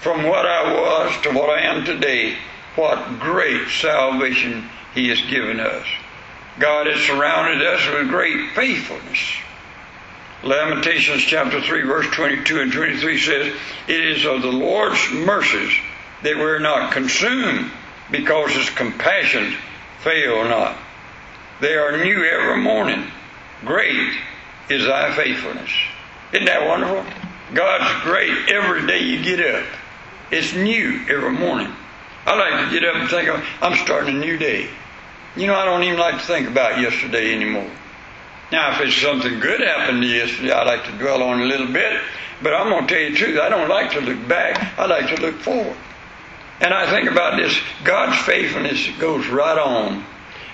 From 0.00 0.24
what 0.24 0.46
I 0.46 0.72
was 0.72 1.22
to 1.22 1.30
what 1.30 1.50
I 1.50 1.60
am 1.62 1.84
today, 1.84 2.36
what 2.74 3.20
great 3.20 3.68
salvation 3.68 4.68
He 4.94 5.08
has 5.08 5.20
given 5.22 5.60
us. 5.60 5.86
God 6.58 6.86
has 6.86 7.00
surrounded 7.00 7.66
us 7.66 7.86
with 7.92 8.08
great 8.08 8.50
faithfulness. 8.54 9.18
Lamentations 10.42 11.22
chapter 11.22 11.60
3, 11.60 11.82
verse 11.82 12.06
22 12.12 12.60
and 12.60 12.72
23 12.72 13.18
says, 13.18 13.54
It 13.88 14.00
is 14.00 14.24
of 14.24 14.40
the 14.40 14.50
Lord's 14.52 15.10
mercies 15.12 15.72
that 16.22 16.36
we're 16.36 16.58
not 16.58 16.92
consumed, 16.92 17.70
because 18.10 18.52
His 18.52 18.70
compassions 18.70 19.54
fail 20.02 20.44
not. 20.44 20.76
They 21.60 21.74
are 21.74 22.02
new 22.02 22.24
every 22.24 22.62
morning. 22.62 23.06
Great 23.66 24.14
is 24.70 24.86
thy 24.86 25.14
faithfulness. 25.14 25.70
Isn't 26.32 26.46
that 26.46 26.66
wonderful? 26.66 27.04
God's 27.52 28.02
great 28.04 28.48
every 28.48 28.86
day 28.86 29.02
you 29.02 29.22
get 29.22 29.54
up. 29.54 29.66
It's 30.30 30.54
new 30.54 31.04
every 31.08 31.32
morning. 31.32 31.70
I 32.24 32.36
like 32.36 32.66
to 32.66 32.80
get 32.80 32.88
up 32.88 32.96
and 32.96 33.10
think, 33.10 33.28
I'm 33.60 33.76
starting 33.76 34.16
a 34.16 34.20
new 34.20 34.38
day. 34.38 34.70
You 35.36 35.48
know, 35.48 35.54
I 35.54 35.66
don't 35.66 35.82
even 35.82 35.98
like 35.98 36.14
to 36.14 36.26
think 36.26 36.48
about 36.48 36.80
yesterday 36.80 37.34
anymore. 37.34 37.70
Now, 38.52 38.72
if 38.72 38.80
it's 38.80 38.96
something 38.96 39.38
good 39.38 39.60
happened 39.60 40.04
yesterday, 40.04 40.52
I'd 40.52 40.66
like 40.66 40.84
to 40.84 40.92
dwell 40.98 41.22
on 41.22 41.40
a 41.40 41.44
little 41.44 41.72
bit. 41.72 42.00
But 42.42 42.54
I'm 42.54 42.68
going 42.68 42.86
to 42.86 42.92
tell 42.92 43.02
you 43.02 43.10
the 43.10 43.16
truth. 43.16 43.40
I 43.40 43.48
don't 43.48 43.68
like 43.68 43.92
to 43.92 44.00
look 44.00 44.26
back. 44.26 44.78
I 44.78 44.86
like 44.86 45.08
to 45.14 45.20
look 45.20 45.36
forward. 45.36 45.76
And 46.60 46.74
I 46.74 46.90
think 46.90 47.10
about 47.10 47.36
this. 47.36 47.56
God's 47.84 48.20
faithfulness 48.26 48.88
goes 48.98 49.26
right 49.28 49.58
on. 49.58 50.04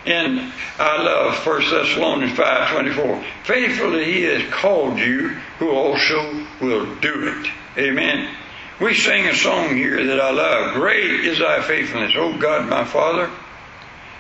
And 0.05 0.53
I 0.79 1.03
love 1.03 1.45
1 1.45 1.61
Thessalonians 1.71 2.39
5.24. 2.39 3.25
Faithfully 3.45 4.05
he 4.05 4.23
has 4.23 4.53
called 4.53 4.99
you, 4.99 5.31
who 5.59 5.73
also 5.73 6.47
will 6.61 6.95
do 6.97 7.29
it. 7.29 7.51
Amen. 7.77 8.33
We 8.81 8.95
sing 8.95 9.27
a 9.27 9.35
song 9.35 9.75
here 9.75 10.05
that 10.07 10.21
I 10.21 10.31
love. 10.31 10.75
Great 10.75 11.25
is 11.25 11.39
thy 11.39 11.63
faithfulness, 11.63 12.13
O 12.15 12.39
God 12.39 12.69
my 12.69 12.85
Father. 12.85 13.31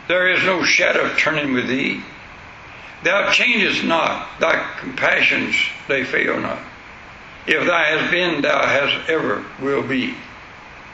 There 0.09 0.33
is 0.33 0.42
no 0.45 0.64
shadow 0.64 1.14
turning 1.16 1.52
with 1.52 1.68
thee. 1.68 2.02
Thou 3.06 3.30
changest 3.30 3.84
not, 3.84 4.40
thy 4.40 4.68
compassions 4.80 5.54
they 5.86 6.02
fail 6.02 6.40
not. 6.40 6.58
If 7.46 7.64
thou 7.64 7.78
hast 7.78 8.10
been, 8.10 8.42
thou 8.42 8.66
hast 8.66 9.08
ever 9.08 9.44
will 9.62 9.84
be. 9.84 10.16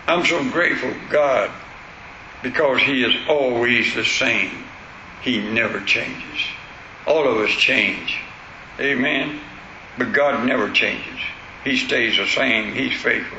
I'm 0.07 0.23
so 0.27 0.45
grateful, 0.51 0.93
God, 1.09 1.51
because 2.43 2.83
He 2.83 3.03
is 3.03 3.17
always 3.31 3.95
the 3.95 4.05
same. 4.05 4.51
He 5.23 5.41
never 5.41 5.81
changes. 5.81 6.43
All 7.07 7.27
of 7.27 7.39
us 7.39 7.51
change. 7.53 8.21
Amen. 8.79 9.41
But 9.97 10.13
God 10.13 10.47
never 10.47 10.69
changes. 10.69 11.19
He 11.65 11.79
stays 11.79 12.19
the 12.19 12.27
same. 12.27 12.75
He's 12.75 13.01
faithful. 13.01 13.39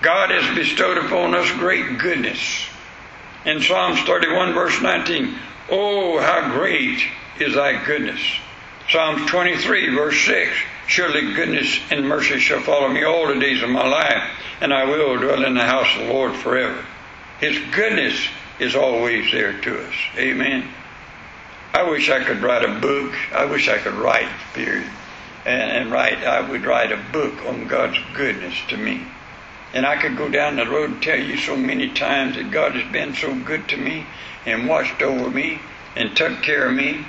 God 0.00 0.30
has 0.30 0.56
bestowed 0.56 0.96
upon 0.96 1.34
us 1.34 1.50
great 1.58 1.98
goodness. 1.98 2.68
In 3.44 3.60
Psalms 3.60 4.00
31, 4.04 4.54
verse 4.54 4.80
19, 4.80 5.38
Oh, 5.68 6.18
how 6.20 6.54
great 6.54 7.02
is 7.40 7.54
thy 7.54 7.84
goodness. 7.84 8.20
Psalms 8.90 9.28
23, 9.30 9.94
verse 9.94 10.20
6, 10.26 10.50
Surely 10.86 11.32
goodness 11.34 11.78
and 11.90 12.06
mercy 12.06 12.38
shall 12.38 12.60
follow 12.60 12.88
me 12.88 13.04
all 13.04 13.28
the 13.28 13.40
days 13.40 13.62
of 13.62 13.70
my 13.70 13.86
life, 13.86 14.22
and 14.60 14.72
I 14.72 14.84
will 14.84 15.16
dwell 15.16 15.44
in 15.44 15.54
the 15.54 15.64
house 15.64 15.88
of 15.96 16.06
the 16.06 16.12
Lord 16.12 16.34
forever. 16.36 16.84
His 17.40 17.58
goodness 17.74 18.28
is 18.58 18.76
always 18.76 19.32
there 19.32 19.60
to 19.60 19.86
us. 19.86 19.94
Amen. 20.16 20.68
I 21.74 21.88
wish 21.88 22.10
I 22.10 22.22
could 22.22 22.42
write 22.42 22.64
a 22.64 22.80
book. 22.80 23.14
I 23.32 23.46
wish 23.46 23.68
I 23.68 23.78
could 23.78 23.94
write, 23.94 24.28
period. 24.52 24.88
And, 25.46 25.70
and 25.72 25.90
write, 25.90 26.22
I 26.22 26.48
would 26.48 26.66
write 26.66 26.92
a 26.92 27.02
book 27.12 27.34
on 27.46 27.66
God's 27.66 27.98
goodness 28.14 28.54
to 28.68 28.76
me. 28.76 29.06
And 29.72 29.86
I 29.86 29.96
could 29.96 30.16
go 30.16 30.28
down 30.28 30.56
the 30.56 30.66
road 30.66 30.90
and 30.90 31.02
tell 31.02 31.18
you 31.18 31.38
so 31.38 31.56
many 31.56 31.88
times 31.88 32.36
that 32.36 32.50
God 32.50 32.72
has 32.74 32.92
been 32.92 33.14
so 33.14 33.34
good 33.34 33.68
to 33.68 33.76
me 33.78 34.04
and 34.44 34.68
watched 34.68 35.00
over 35.00 35.30
me 35.30 35.60
and 35.96 36.14
took 36.14 36.42
care 36.42 36.68
of 36.68 36.74
me. 36.74 37.06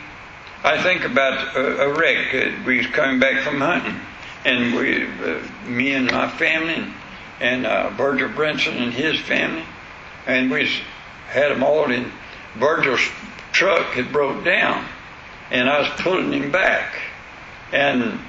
I 0.63 0.81
think 0.81 1.03
about 1.03 1.57
a, 1.57 1.81
a 1.81 1.93
wreck. 1.93 2.33
Uh, 2.33 2.51
we 2.65 2.77
was 2.77 2.87
coming 2.87 3.19
back 3.19 3.43
from 3.43 3.59
hunting, 3.59 3.99
and 4.45 4.73
we, 4.73 5.05
uh, 5.05 5.41
me 5.67 5.93
and 5.93 6.09
my 6.09 6.29
family, 6.29 6.85
and, 7.41 7.65
uh, 7.65 7.89
Virgil 7.89 8.29
Brinson 8.29 8.81
and 8.81 8.93
his 8.93 9.19
family, 9.19 9.65
and 10.25 10.49
we 10.49 10.69
had 11.27 11.51
them 11.51 11.63
all 11.63 11.91
in. 11.91 12.09
Virgil's 12.55 13.05
truck 13.51 13.87
had 13.87 14.13
broke 14.13 14.45
down, 14.45 14.85
and 15.51 15.69
I 15.69 15.81
was 15.81 15.89
pulling 16.01 16.31
him 16.31 16.49
back, 16.49 16.93
and 17.73 18.19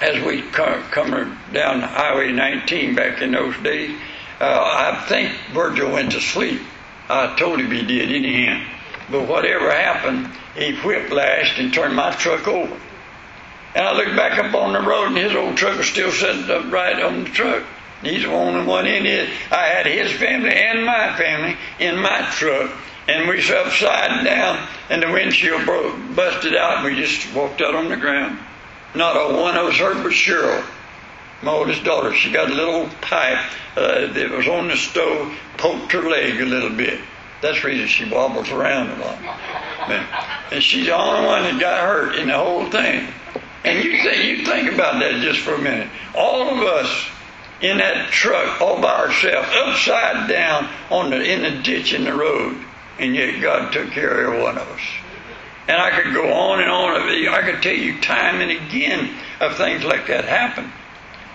as 0.00 0.24
we 0.24 0.42
come, 0.42 0.80
come 0.92 1.38
down 1.52 1.80
Highway 1.80 2.30
19 2.30 2.94
back 2.94 3.20
in 3.20 3.32
those 3.32 3.56
days, 3.64 3.98
uh, 4.40 4.44
I 4.44 5.04
think 5.08 5.32
Virgil 5.52 5.90
went 5.90 6.12
to 6.12 6.20
sleep. 6.20 6.62
I 7.08 7.34
told 7.36 7.58
him 7.58 7.72
he 7.72 7.82
did 7.82 8.12
anyhow. 8.12 8.64
But 9.10 9.26
whatever 9.26 9.70
happened, 9.70 10.30
he 10.54 10.72
whiplashed 10.72 11.58
and 11.58 11.72
turned 11.72 11.96
my 11.96 12.12
truck 12.12 12.46
over. 12.46 12.78
And 13.74 13.86
I 13.86 13.92
looked 13.92 14.16
back 14.16 14.38
up 14.38 14.54
on 14.54 14.72
the 14.72 14.80
road, 14.80 15.08
and 15.08 15.16
his 15.16 15.34
old 15.34 15.56
truck 15.56 15.78
was 15.78 15.88
still 15.88 16.10
sitting 16.10 16.70
right 16.70 17.00
on 17.02 17.24
the 17.24 17.30
truck. 17.30 17.64
He's 18.02 18.22
the 18.22 18.32
only 18.32 18.64
one 18.66 18.86
in 18.86 19.06
it. 19.06 19.28
I 19.50 19.66
had 19.66 19.86
his 19.86 20.12
family 20.12 20.52
and 20.52 20.86
my 20.86 21.16
family 21.16 21.56
in 21.78 21.98
my 21.98 22.22
truck, 22.32 22.72
and 23.08 23.28
we 23.28 23.38
upside 23.52 24.24
down, 24.24 24.66
and 24.88 25.02
the 25.02 25.10
windshield 25.10 25.64
broke, 25.64 25.96
busted 26.14 26.56
out, 26.56 26.78
and 26.78 26.84
we 26.84 27.00
just 27.00 27.32
walked 27.34 27.60
out 27.60 27.74
on 27.74 27.88
the 27.88 27.96
ground. 27.96 28.38
Not 28.94 29.16
a 29.16 29.36
one 29.36 29.56
of 29.56 29.66
us 29.66 29.76
hurt 29.76 30.02
but 30.02 30.12
Cheryl, 30.12 30.64
my 31.42 31.52
oldest 31.52 31.84
daughter. 31.84 32.12
She 32.14 32.32
got 32.32 32.50
a 32.50 32.54
little 32.54 32.88
pipe 33.00 33.52
uh, 33.76 34.12
that 34.12 34.30
was 34.30 34.48
on 34.48 34.68
the 34.68 34.76
stove, 34.76 35.32
poked 35.58 35.92
her 35.92 36.08
leg 36.08 36.40
a 36.40 36.46
little 36.46 36.70
bit. 36.70 37.00
That's 37.40 37.60
the 37.62 37.68
reason 37.68 37.86
she 37.86 38.10
wobbles 38.10 38.50
around 38.50 38.90
a 38.90 39.04
lot. 39.04 39.18
And 40.52 40.62
she's 40.62 40.86
the 40.86 40.94
only 40.94 41.26
one 41.26 41.42
that 41.44 41.60
got 41.60 41.80
hurt 41.80 42.16
in 42.16 42.28
the 42.28 42.36
whole 42.36 42.68
thing. 42.70 43.08
And 43.64 43.84
you 43.84 44.02
think 44.02 44.24
you 44.24 44.44
think 44.44 44.72
about 44.72 45.00
that 45.00 45.20
just 45.22 45.40
for 45.40 45.54
a 45.54 45.58
minute. 45.58 45.88
All 46.14 46.48
of 46.48 46.58
us 46.62 47.08
in 47.60 47.78
that 47.78 48.10
truck 48.10 48.60
all 48.60 48.80
by 48.80 48.94
ourselves, 48.94 49.48
upside 49.52 50.28
down 50.28 50.68
on 50.90 51.10
the 51.10 51.22
in 51.22 51.42
the 51.42 51.62
ditch 51.62 51.92
in 51.92 52.04
the 52.04 52.14
road, 52.14 52.56
and 52.98 53.14
yet 53.14 53.40
God 53.40 53.72
took 53.72 53.90
care 53.90 54.10
of 54.10 54.26
every 54.26 54.42
one 54.42 54.56
of 54.56 54.68
us. 54.68 54.80
And 55.68 55.80
I 55.80 55.90
could 55.90 56.14
go 56.14 56.32
on 56.32 56.60
and 56.60 56.70
on. 56.70 56.96
I 57.00 57.42
could 57.42 57.62
tell 57.62 57.74
you 57.74 58.00
time 58.00 58.40
and 58.40 58.50
again 58.50 59.10
of 59.40 59.56
things 59.56 59.84
like 59.84 60.06
that 60.08 60.24
happen. 60.24 60.72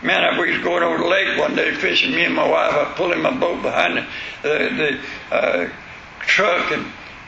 Man, 0.04 0.24
I 0.24 0.38
was 0.38 0.62
going 0.62 0.84
over 0.84 0.98
the 0.98 1.08
lake 1.08 1.40
one 1.40 1.56
day 1.56 1.74
fishing. 1.74 2.12
Me 2.12 2.26
and 2.26 2.36
my 2.36 2.48
wife, 2.48 2.74
I 2.74 2.94
pulling 2.96 3.22
my 3.22 3.36
boat 3.36 3.62
behind 3.62 3.98
the, 3.98 4.06
the, 4.44 5.00
the 5.30 5.36
uh, 5.36 5.70
truck, 6.28 6.72
and 6.72 6.86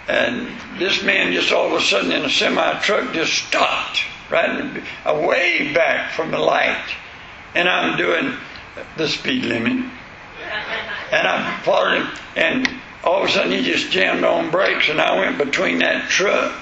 and 0.07 0.47
this 0.79 1.03
man 1.03 1.33
just 1.33 1.51
all 1.51 1.67
of 1.67 1.73
a 1.73 1.81
sudden 1.81 2.11
in 2.11 2.23
a 2.23 2.29
semi 2.29 2.79
truck 2.79 3.13
just 3.13 3.33
stopped 3.33 4.01
right 4.29 4.83
away 5.05 5.73
back 5.73 6.13
from 6.13 6.31
the 6.31 6.39
light, 6.39 6.85
and 7.55 7.67
I'm 7.67 7.97
doing 7.97 8.33
the 8.97 9.07
speed 9.07 9.45
limit, 9.45 9.73
and 11.11 11.27
I 11.27 11.59
followed 11.63 12.01
him, 12.01 12.07
and 12.35 12.69
all 13.03 13.23
of 13.23 13.29
a 13.29 13.31
sudden 13.31 13.51
he 13.51 13.63
just 13.63 13.91
jammed 13.91 14.23
on 14.23 14.51
brakes, 14.51 14.89
and 14.89 15.01
I 15.01 15.17
went 15.17 15.37
between 15.37 15.79
that 15.79 16.09
truck 16.09 16.53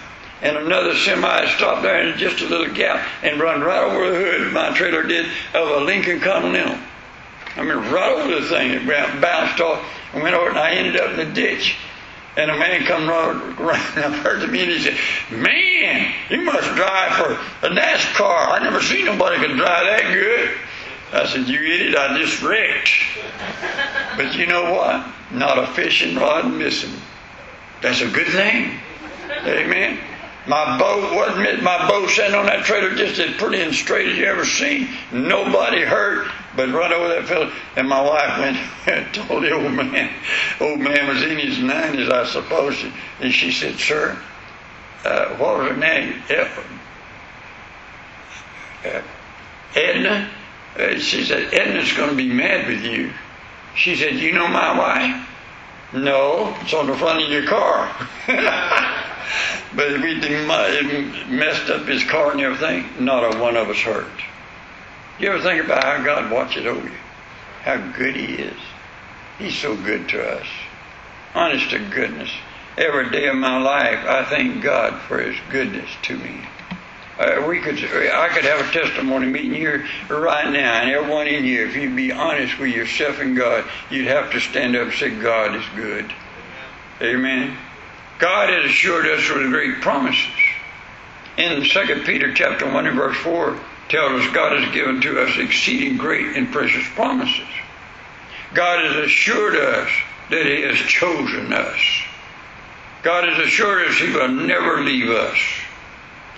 and 0.41 0.57
another 0.57 0.95
semi 0.95 1.45
stopped 1.55 1.81
there 1.81 2.07
in 2.07 2.17
just 2.17 2.41
a 2.41 2.47
little 2.47 2.73
gap 2.73 3.07
and 3.23 3.39
run 3.39 3.61
right 3.61 3.83
over 3.83 4.11
the 4.11 4.17
hood, 4.17 4.53
my 4.53 4.75
trailer 4.75 5.03
did, 5.03 5.25
of 5.53 5.69
a 5.69 5.85
Lincoln 5.85 6.19
Continental. 6.19 6.77
I 7.55 7.63
mean, 7.63 7.77
right 7.91 8.11
over 8.11 8.41
the 8.41 8.47
thing. 8.47 8.71
It 8.71 8.85
bounced 8.85 9.61
off 9.61 9.83
and 10.13 10.21
went 10.21 10.35
over, 10.35 10.49
and 10.49 10.59
I 10.59 10.71
ended 10.71 10.97
up 10.97 11.11
in 11.11 11.17
the 11.17 11.33
ditch. 11.33 11.77
And 12.37 12.51
a 12.51 12.57
man 12.57 12.85
come 12.85 13.07
running 13.07 14.03
up 14.03 14.41
to 14.41 14.47
me 14.47 14.63
and 14.63 14.71
he 14.71 14.79
said, 14.79 14.97
Man, 15.31 16.13
you 16.29 16.41
must 16.41 16.75
drive 16.75 17.13
for 17.13 17.33
a 17.65 17.69
NASCAR. 17.69 18.49
I 18.51 18.59
never 18.61 18.81
seen 18.81 19.05
nobody 19.05 19.37
could 19.37 19.55
drive 19.55 19.85
that 19.85 20.13
good. 20.13 20.51
I 21.13 21.27
said, 21.27 21.47
You 21.47 21.61
idiot, 21.61 21.95
I 21.95 22.17
just 22.19 22.41
wrecked. 22.41 22.89
But 24.17 24.35
you 24.35 24.47
know 24.47 24.73
what? 24.73 25.07
Not 25.31 25.57
a 25.57 25.67
fishing 25.67 26.15
rod 26.15 26.51
missing. 26.51 26.91
That's 27.81 28.01
a 28.01 28.09
good 28.09 28.27
thing. 28.27 28.79
Amen. 29.45 29.99
My 30.47 30.77
boat 30.77 31.15
wasn't 31.15 31.63
my 31.63 31.87
boat 31.87 32.09
sitting 32.09 32.35
on 32.35 32.45
that 32.45 32.65
trailer 32.65 32.93
just 32.93 33.19
as 33.19 33.35
pretty 33.37 33.61
and 33.61 33.73
straight 33.73 34.09
as 34.09 34.17
you 34.17 34.25
ever 34.25 34.45
seen. 34.45 34.89
Nobody 35.11 35.81
hurt, 35.81 36.27
but 36.55 36.69
right 36.69 36.91
over 36.91 37.07
that 37.09 37.25
fellow. 37.25 37.51
And 37.75 37.87
my 37.87 38.01
wife 38.01 38.39
went 38.39 38.57
and 38.87 39.13
told 39.13 39.43
the 39.43 39.51
old 39.51 39.71
man. 39.73 40.11
Old 40.59 40.79
man 40.79 41.07
was 41.07 41.23
in 41.23 41.37
his 41.37 41.59
nineties, 41.59 42.09
I 42.09 42.25
suppose, 42.25 42.83
and 43.19 43.33
she 43.33 43.51
said, 43.51 43.75
"Sir, 43.75 44.17
uh, 45.03 45.35
what 45.35 45.59
was 45.59 45.69
her 45.69 45.77
name? 45.77 46.21
Uh, 48.85 49.01
Edna." 49.75 50.29
Uh, 50.77 50.99
she 50.99 51.23
said, 51.23 51.53
"Edna's 51.53 51.93
going 51.93 52.09
to 52.09 52.15
be 52.15 52.31
mad 52.31 52.67
with 52.67 52.83
you." 52.83 53.11
She 53.75 53.95
said, 53.95 54.15
"You 54.15 54.33
know 54.33 54.47
my 54.47 54.77
wife?" 54.77 55.29
No, 55.93 56.55
it's 56.61 56.73
on 56.73 56.87
the 56.87 56.97
front 56.97 57.23
of 57.23 57.29
your 57.29 57.45
car. 57.45 57.89
but 59.75 60.01
we 60.01 60.19
messed 61.29 61.69
up 61.69 61.85
his 61.85 62.03
car 62.03 62.31
and 62.31 62.41
everything. 62.41 62.85
Not 62.99 63.35
a 63.35 63.37
one 63.39 63.55
of 63.55 63.69
us 63.69 63.77
hurt. 63.77 64.07
You 65.17 65.29
ever 65.29 65.41
think 65.41 65.63
about 65.63 65.83
how 65.83 66.03
God 66.03 66.29
watches 66.29 66.65
over 66.65 66.85
you? 66.85 66.95
How 67.61 67.77
good 67.91 68.15
He 68.15 68.35
is. 68.35 68.59
He's 69.39 69.57
so 69.57 69.75
good 69.75 70.09
to 70.09 70.21
us. 70.21 70.47
Honest 71.33 71.69
to 71.69 71.79
goodness. 71.79 72.29
Every 72.77 73.09
day 73.09 73.27
of 73.27 73.35
my 73.35 73.57
life, 73.61 74.05
I 74.05 74.25
thank 74.25 74.61
God 74.61 75.01
for 75.03 75.19
His 75.19 75.37
goodness 75.49 75.89
to 76.03 76.17
me. 76.17 76.41
Uh, 77.17 77.45
we 77.47 77.61
could, 77.61 77.75
I 77.75 78.27
could 78.27 78.43
have 78.43 78.67
a 78.67 78.71
testimony 78.73 79.27
meeting 79.27 79.53
here 79.53 79.87
right 80.09 80.51
now, 80.51 80.81
and 80.81 80.91
everyone 80.91 81.27
in 81.27 81.45
here, 81.45 81.65
if 81.65 81.75
you'd 81.77 81.95
be 81.95 82.11
honest 82.11 82.59
with 82.59 82.75
yourself 82.75 83.19
and 83.19 83.37
God, 83.37 83.63
you'd 83.89 84.07
have 84.07 84.31
to 84.33 84.41
stand 84.41 84.75
up 84.75 84.87
and 84.87 84.93
say, 84.93 85.17
God 85.17 85.55
is 85.55 85.63
good. 85.77 86.13
Amen. 87.01 87.57
God 88.19 88.49
has 88.49 88.65
assured 88.65 89.05
us 89.05 89.29
with 89.29 89.49
great 89.49 89.79
promises. 89.79 90.27
In 91.37 91.63
2 91.63 92.03
Peter 92.05 92.33
chapter 92.33 92.69
1 92.69 92.85
and 92.85 92.97
verse 92.97 93.17
4 93.17 93.57
tells 93.89 94.21
us 94.21 94.33
God 94.33 94.59
has 94.59 94.73
given 94.73 95.01
to 95.01 95.21
us 95.21 95.37
exceeding 95.37 95.97
great 95.97 96.35
and 96.35 96.51
precious 96.51 96.85
promises. 96.95 97.47
God 98.53 98.85
has 98.85 99.05
assured 99.05 99.55
us 99.55 99.89
that 100.29 100.45
He 100.45 100.61
has 100.61 100.77
chosen 100.77 101.53
us. 101.53 101.79
God 103.03 103.27
has 103.27 103.45
assured 103.45 103.87
us 103.87 103.95
He 103.97 104.13
will 104.13 104.27
never 104.27 104.81
leave 104.81 105.09
us. 105.09 105.37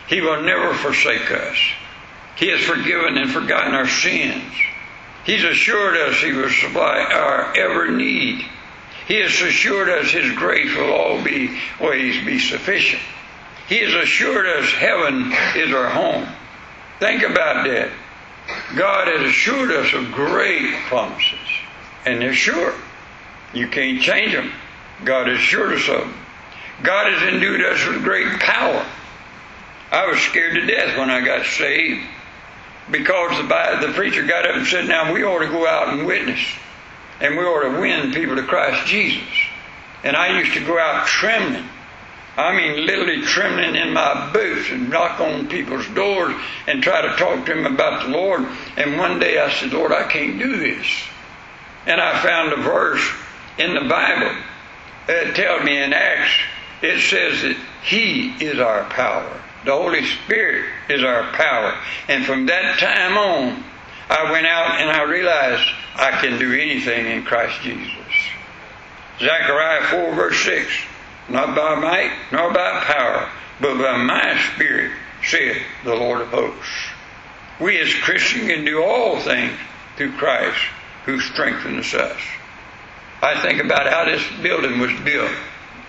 He 0.07 0.21
will 0.21 0.41
never 0.41 0.73
forsake 0.73 1.31
us. 1.31 1.57
He 2.35 2.49
has 2.49 2.61
forgiven 2.61 3.17
and 3.17 3.31
forgotten 3.31 3.73
our 3.73 3.87
sins. 3.87 4.53
He's 5.25 5.43
assured 5.43 5.97
us 5.97 6.15
He 6.21 6.31
will 6.31 6.49
supply 6.49 6.99
our 6.99 7.55
every 7.57 7.91
need 7.91 8.45
he 9.07 9.21
has 9.21 9.41
assured 9.41 9.87
us 9.87 10.11
His 10.11 10.35
grace 10.35 10.75
will 10.75 10.91
always 10.91 12.25
be 12.25 12.39
sufficient. 12.39 13.01
He 13.69 13.77
has 13.77 13.93
assured 13.93 14.45
us 14.45 14.69
heaven 14.71 15.31
is 15.55 15.73
our 15.73 15.87
home. 15.87 16.27
Think 16.99 17.23
about 17.23 17.65
that. 17.67 17.91
God 18.75 19.07
has 19.07 19.29
assured 19.29 19.71
us 19.71 19.93
of 19.93 20.11
great 20.11 20.73
promises, 20.85 21.39
and 22.05 22.21
they're 22.21 22.33
sure. 22.33 22.73
You 23.53 23.67
can't 23.67 24.01
change 24.01 24.33
them. 24.33 24.51
God 25.03 25.27
has 25.27 25.37
assured 25.37 25.73
us 25.73 25.87
of 25.89 26.01
them. 26.01 26.13
God 26.83 27.11
has 27.11 27.33
endued 27.33 27.61
us 27.63 27.85
with 27.87 28.03
great 28.03 28.39
power. 28.39 28.85
I 29.91 30.07
was 30.07 30.19
scared 30.19 30.55
to 30.55 30.65
death 30.65 30.97
when 30.97 31.09
I 31.09 31.21
got 31.21 31.45
saved 31.45 32.05
because 32.91 33.37
the, 33.37 33.87
the 33.87 33.93
preacher 33.93 34.25
got 34.25 34.45
up 34.47 34.55
and 34.55 34.67
said, 34.67 34.87
Now 34.87 35.13
we 35.13 35.23
ought 35.23 35.39
to 35.39 35.47
go 35.47 35.67
out 35.67 35.89
and 35.89 36.05
witness 36.05 36.39
and 37.19 37.35
we 37.35 37.43
ought 37.43 37.73
to 37.73 37.79
win 37.79 38.11
people 38.13 38.35
to 38.35 38.43
Christ 38.43 38.85
Jesus. 38.87 39.27
And 40.03 40.15
I 40.15 40.39
used 40.39 40.53
to 40.53 40.65
go 40.65 40.77
out 40.77 41.07
trembling. 41.07 41.67
I 42.37 42.55
mean, 42.55 42.85
literally 42.85 43.23
trembling 43.23 43.75
in 43.75 43.93
my 43.93 44.31
boots 44.31 44.69
and 44.69 44.91
knock 44.91 45.19
on 45.19 45.47
people's 45.47 45.87
doors 45.89 46.35
and 46.67 46.83
try 46.83 47.01
to 47.01 47.15
talk 47.15 47.47
to 47.47 47.53
them 47.53 47.65
about 47.65 48.03
the 48.03 48.09
Lord. 48.09 48.45
And 48.77 48.97
one 48.97 49.19
day 49.19 49.39
I 49.39 49.51
said, 49.51 49.73
Lord, 49.73 49.91
I 49.91 50.03
can't 50.03 50.37
do 50.37 50.57
this. 50.57 50.85
And 51.87 51.99
I 51.99 52.21
found 52.21 52.53
a 52.53 52.57
verse 52.57 53.01
in 53.57 53.73
the 53.73 53.89
Bible 53.89 54.35
that 55.07 55.35
tells 55.35 55.63
me 55.63 55.81
in 55.81 55.93
Acts, 55.93 56.31
it 56.83 57.01
says 57.01 57.41
that 57.41 57.57
He 57.81 58.29
is 58.43 58.59
our 58.59 58.83
power. 58.83 59.41
The 59.65 59.71
Holy 59.71 60.05
Spirit 60.05 60.65
is 60.89 61.03
our 61.03 61.31
power. 61.31 61.75
And 62.07 62.23
from 62.23 62.45
that 62.45 62.77
time 62.77 63.17
on, 63.17 63.63
I 64.09 64.31
went 64.31 64.45
out 64.45 64.79
and 64.79 64.91
I 64.91 65.03
realized 65.03 65.67
I 65.95 66.11
can 66.21 66.37
do 66.37 66.53
anything 66.53 67.07
in 67.07 67.23
Christ 67.23 67.61
Jesus. 67.63 67.91
Zechariah 69.19 69.87
4 69.87 70.13
verse 70.13 70.39
6. 70.43 70.67
Not 71.29 71.55
by 71.55 71.75
might 71.75 72.11
nor 72.31 72.53
by 72.53 72.79
power, 72.81 73.29
but 73.59 73.77
by 73.77 73.97
my 73.97 74.39
spirit, 74.55 74.91
saith 75.23 75.61
the 75.83 75.95
Lord 75.95 76.21
of 76.21 76.29
hosts. 76.29 76.89
We 77.59 77.79
as 77.79 77.93
Christians 77.95 78.47
can 78.47 78.65
do 78.65 78.83
all 78.83 79.19
things 79.19 79.57
through 79.95 80.13
Christ 80.13 80.59
who 81.05 81.19
strengthens 81.19 81.93
us. 81.93 82.19
I 83.21 83.41
think 83.41 83.63
about 83.63 83.87
how 83.87 84.05
this 84.05 84.23
building 84.41 84.79
was 84.79 84.91
built 85.03 85.31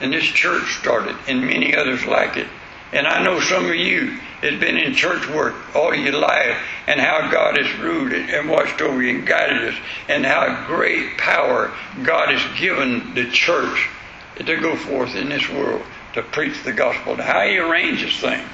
and 0.01 0.13
this 0.13 0.25
church 0.25 0.79
started 0.81 1.17
and 1.29 1.43
many 1.43 1.77
others 1.77 2.07
like 2.07 2.37
it. 2.37 2.47
And 2.93 3.07
I 3.07 3.23
know 3.23 3.39
some 3.41 3.67
of 3.67 3.75
you 3.75 4.19
has 4.41 4.59
been 4.59 4.79
in 4.79 4.95
church 4.95 5.29
work 5.29 5.55
all 5.77 5.95
your 5.95 6.19
life 6.19 6.57
and 6.87 6.99
how 6.99 7.31
God 7.31 7.59
has 7.59 7.79
ruled 7.81 8.13
it 8.13 8.31
and 8.31 8.49
watched 8.49 8.81
over 8.81 9.03
you 9.03 9.19
and 9.19 9.27
guided 9.27 9.75
us 9.75 9.81
and 10.09 10.25
how 10.25 10.65
great 10.67 11.19
power 11.19 11.75
God 12.03 12.31
has 12.31 12.59
given 12.59 13.13
the 13.15 13.31
church 13.31 13.91
to 14.39 14.57
go 14.57 14.77
forth 14.77 15.15
in 15.15 15.29
this 15.29 15.49
world 15.49 15.83
to 16.15 16.23
preach 16.23 16.63
the 16.65 16.73
gospel 16.73 17.15
and 17.15 17.23
how 17.23 17.43
he 17.43 17.59
arranges 17.59 18.19
things. 18.19 18.49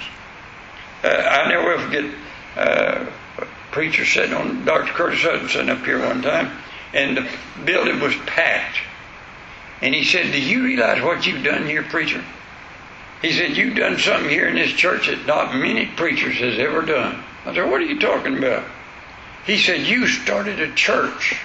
Uh, 1.02 1.08
I 1.08 1.48
never 1.48 1.76
will 1.76 1.84
forget 1.84 2.14
uh, 2.56 3.06
a 3.38 3.46
preacher 3.70 4.04
sitting 4.04 4.34
on 4.34 4.64
Dr. 4.64 4.92
Curtis 4.92 5.22
Hutchinson 5.22 5.68
up 5.68 5.84
here 5.84 6.00
one 6.00 6.22
time 6.22 6.50
and 6.94 7.16
the 7.16 7.28
building 7.64 8.00
was 8.00 8.14
packed. 8.26 8.78
And 9.82 9.94
he 9.94 10.04
said, 10.04 10.32
Do 10.32 10.40
you 10.40 10.64
realize 10.64 11.02
what 11.02 11.26
you've 11.26 11.44
done 11.44 11.66
here, 11.66 11.82
preacher? 11.82 12.24
He 13.20 13.32
said, 13.32 13.56
You've 13.56 13.76
done 13.76 13.98
something 13.98 14.30
here 14.30 14.46
in 14.46 14.54
this 14.54 14.72
church 14.72 15.08
that 15.08 15.26
not 15.26 15.54
many 15.54 15.86
preachers 15.86 16.36
has 16.36 16.58
ever 16.58 16.82
done. 16.82 17.22
I 17.44 17.54
said, 17.54 17.70
What 17.70 17.80
are 17.80 17.86
you 17.86 17.98
talking 17.98 18.38
about? 18.38 18.64
He 19.44 19.58
said, 19.58 19.80
You 19.80 20.06
started 20.06 20.60
a 20.60 20.72
church. 20.74 21.36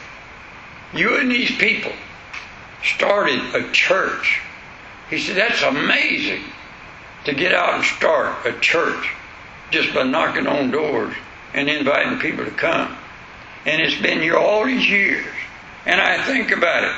You 0.93 1.17
and 1.17 1.31
these 1.31 1.51
people 1.57 1.91
started 2.83 3.39
a 3.55 3.71
church. 3.71 4.41
He 5.09 5.19
said, 5.19 5.37
That's 5.37 5.61
amazing 5.61 6.43
to 7.25 7.33
get 7.33 7.53
out 7.53 7.75
and 7.75 7.83
start 7.83 8.45
a 8.45 8.53
church 8.59 9.09
just 9.71 9.93
by 9.93 10.03
knocking 10.03 10.47
on 10.47 10.71
doors 10.71 11.15
and 11.53 11.69
inviting 11.69 12.19
people 12.19 12.45
to 12.45 12.51
come. 12.51 12.95
And 13.65 13.81
it's 13.81 14.01
been 14.01 14.21
here 14.21 14.37
all 14.37 14.65
these 14.65 14.87
years. 14.89 15.27
And 15.85 15.99
I 15.99 16.23
think 16.23 16.51
about 16.51 16.83
it. 16.83 16.95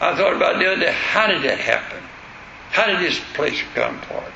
I 0.00 0.16
thought 0.16 0.34
about 0.34 0.58
the 0.58 0.66
other 0.66 0.80
day, 0.80 0.92
how 0.92 1.28
did 1.28 1.42
that 1.42 1.58
happen? 1.58 2.02
How 2.70 2.86
did 2.86 3.00
this 3.00 3.20
place 3.34 3.60
come 3.74 3.98
apart? 3.98 4.32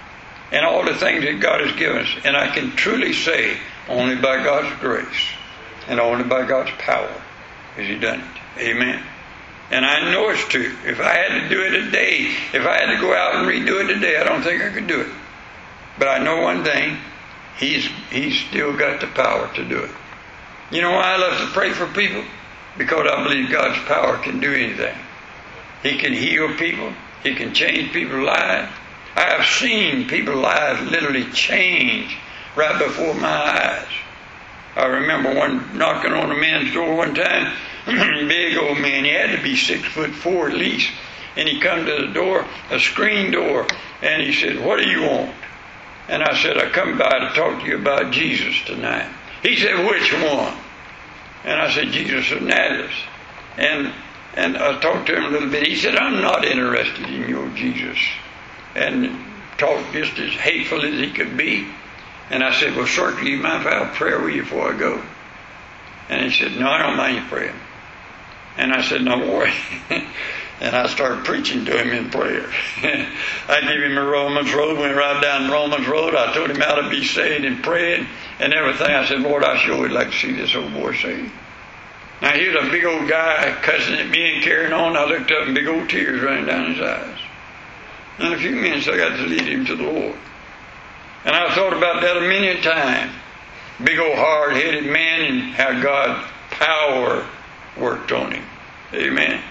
And 0.52 0.64
all 0.64 0.84
the 0.84 0.94
things 0.94 1.24
that 1.24 1.40
God 1.40 1.60
has 1.60 1.74
given 1.76 2.02
us. 2.02 2.08
And 2.24 2.36
I 2.36 2.54
can 2.54 2.70
truly 2.72 3.12
say, 3.12 3.56
only 3.88 4.16
by 4.16 4.44
God's 4.44 4.78
grace 4.80 5.30
and 5.88 5.98
only 5.98 6.24
by 6.24 6.46
God's 6.46 6.70
power 6.78 7.22
has 7.76 7.86
He 7.86 7.98
done 7.98 8.20
it. 8.20 8.60
Amen. 8.62 9.02
And 9.70 9.84
I 9.84 10.12
know 10.12 10.28
it's 10.30 10.46
true. 10.46 10.74
If 10.84 11.00
I 11.00 11.14
had 11.14 11.40
to 11.40 11.48
do 11.48 11.60
it 11.62 11.70
today, 11.70 12.32
if 12.52 12.66
I 12.66 12.78
had 12.78 12.94
to 12.94 13.00
go 13.00 13.12
out 13.12 13.34
and 13.36 13.46
redo 13.46 13.84
it 13.84 13.92
today, 13.92 14.16
I 14.16 14.24
don't 14.24 14.42
think 14.42 14.62
I 14.62 14.70
could 14.70 14.86
do 14.86 15.00
it. 15.00 15.10
But 15.98 16.08
I 16.08 16.18
know 16.18 16.42
one 16.42 16.62
thing, 16.62 16.98
He's 17.58 17.86
He's 18.10 18.38
still 18.48 18.76
got 18.76 19.00
the 19.00 19.08
power 19.08 19.52
to 19.54 19.64
do 19.64 19.78
it. 19.78 19.90
You 20.70 20.82
know 20.82 20.90
why 20.90 21.14
I 21.14 21.16
love 21.16 21.38
to 21.38 21.46
pray 21.52 21.72
for 21.72 21.86
people? 21.86 22.22
Because 22.78 23.08
I 23.10 23.22
believe 23.22 23.50
God's 23.50 23.78
power 23.86 24.18
can 24.18 24.40
do 24.40 24.52
anything. 24.52 24.94
He 25.82 25.98
can 25.98 26.12
heal 26.12 26.54
people. 26.56 26.92
He 27.22 27.34
can 27.34 27.54
change 27.54 27.92
people's 27.92 28.26
lives. 28.26 28.72
I 29.16 29.20
have 29.20 29.46
seen 29.46 30.06
people's 30.08 30.42
lives 30.42 30.90
literally 30.90 31.24
change 31.32 32.16
right 32.54 32.78
before 32.78 33.14
my 33.14 33.28
eyes. 33.28 33.86
I 34.76 34.86
remember 34.86 35.34
one 35.34 35.78
knocking 35.78 36.12
on 36.12 36.30
a 36.30 36.34
man's 36.34 36.74
door 36.74 36.94
one 36.94 37.14
time, 37.14 37.56
big 38.28 38.56
old 38.56 38.78
man. 38.78 39.04
He 39.04 39.12
had 39.12 39.36
to 39.36 39.42
be 39.42 39.56
six 39.56 39.84
foot 39.86 40.10
four 40.10 40.48
at 40.48 40.56
least. 40.56 40.90
And 41.36 41.48
he 41.48 41.60
come 41.60 41.84
to 41.84 42.06
the 42.06 42.12
door, 42.12 42.46
a 42.70 42.80
screen 42.80 43.30
door, 43.30 43.66
and 44.02 44.22
he 44.22 44.32
said, 44.32 44.64
What 44.64 44.82
do 44.82 44.88
you 44.88 45.02
want? 45.02 45.34
And 46.08 46.22
I 46.22 46.34
said, 46.40 46.56
I 46.56 46.70
come 46.70 46.96
by 46.98 47.18
to 47.18 47.34
talk 47.34 47.60
to 47.60 47.66
you 47.66 47.76
about 47.76 48.12
Jesus 48.12 48.54
tonight. 48.64 49.08
He 49.42 49.56
said, 49.56 49.86
Which 49.86 50.12
one? 50.12 50.56
And 51.44 51.60
I 51.60 51.70
said, 51.72 51.88
Jesus 51.88 52.30
of 52.32 52.42
Nazareth. 52.42 52.90
And 53.56 53.92
and 54.34 54.58
I 54.58 54.78
talked 54.80 55.06
to 55.06 55.16
him 55.16 55.24
a 55.24 55.28
little 55.28 55.48
bit. 55.48 55.66
He 55.66 55.76
said, 55.76 55.96
I'm 55.96 56.20
not 56.20 56.44
interested 56.44 57.08
in 57.08 57.28
your 57.28 57.48
Jesus. 57.50 57.98
And 58.74 59.18
talked 59.56 59.92
just 59.92 60.18
as 60.18 60.32
hateful 60.32 60.84
as 60.84 61.00
he 61.00 61.10
could 61.10 61.36
be. 61.36 61.66
And 62.28 62.44
I 62.44 62.52
said, 62.58 62.76
Well, 62.76 62.86
sir, 62.86 63.18
do 63.18 63.28
you 63.28 63.38
mind 63.38 63.62
if 63.62 63.72
I 63.72 63.84
have 63.84 63.94
prayer 63.94 64.20
with 64.20 64.34
you 64.34 64.42
before 64.42 64.72
I 64.72 64.76
go? 64.76 65.02
And 66.08 66.30
he 66.30 66.30
said, 66.30 66.58
No, 66.58 66.68
I 66.68 66.82
don't 66.82 66.96
mind 66.96 67.16
you 67.16 67.22
praying. 67.28 67.54
And 68.56 68.72
I 68.72 68.82
said, 68.82 69.02
No 69.02 69.18
worry. 69.18 69.52
and 70.60 70.74
I 70.74 70.86
started 70.88 71.24
preaching 71.24 71.64
to 71.66 71.78
him 71.78 71.90
in 71.90 72.10
prayer. 72.10 72.50
I 73.48 73.60
gave 73.60 73.82
him 73.82 73.98
a 73.98 74.04
Romans 74.04 74.52
road, 74.54 74.78
went 74.78 74.96
right 74.96 75.20
down 75.22 75.50
Romans 75.50 75.86
road. 75.86 76.14
I 76.14 76.32
told 76.32 76.50
him 76.50 76.60
how 76.60 76.76
to 76.76 76.88
be 76.88 77.04
saved 77.04 77.44
and 77.44 77.62
praying 77.62 78.06
and 78.38 78.54
everything. 78.54 78.90
I 78.90 79.06
said, 79.06 79.20
Lord, 79.20 79.44
I 79.44 79.58
sure 79.58 79.78
would 79.78 79.92
like 79.92 80.10
to 80.10 80.16
see 80.16 80.32
this 80.32 80.54
old 80.54 80.72
boy 80.72 80.94
saved. 80.94 81.30
Now 82.22 82.30
here's 82.30 82.56
a 82.56 82.70
big 82.70 82.84
old 82.84 83.08
guy 83.08 83.58
cussing 83.62 83.94
at 83.96 84.08
me 84.08 84.34
and 84.34 84.42
carrying 84.42 84.72
on. 84.72 84.96
I 84.96 85.04
looked 85.04 85.30
up 85.30 85.46
and 85.46 85.54
big 85.54 85.68
old 85.68 85.90
tears 85.90 86.22
running 86.22 86.46
down 86.46 86.72
his 86.72 86.80
eyes. 86.80 87.18
And 88.18 88.32
a 88.32 88.38
few 88.38 88.56
minutes 88.56 88.88
I 88.88 88.96
got 88.96 89.16
to 89.16 89.26
lead 89.26 89.46
him 89.46 89.66
to 89.66 89.76
the 89.76 89.82
Lord. 89.82 90.16
And 91.26 91.36
I 91.36 91.54
thought 91.54 91.76
about 91.76 92.00
that 92.00 92.16
a 92.16 92.20
many 92.20 92.60
times. 92.62 93.12
Big 93.84 93.98
old 93.98 94.16
hard 94.16 94.54
headed 94.54 94.86
man 94.86 95.20
and 95.20 95.42
how 95.52 95.82
God 95.82 96.24
power 96.50 97.26
worked 97.76 98.12
on 98.12 98.32
him. 98.32 98.44
Amen. 98.94 99.42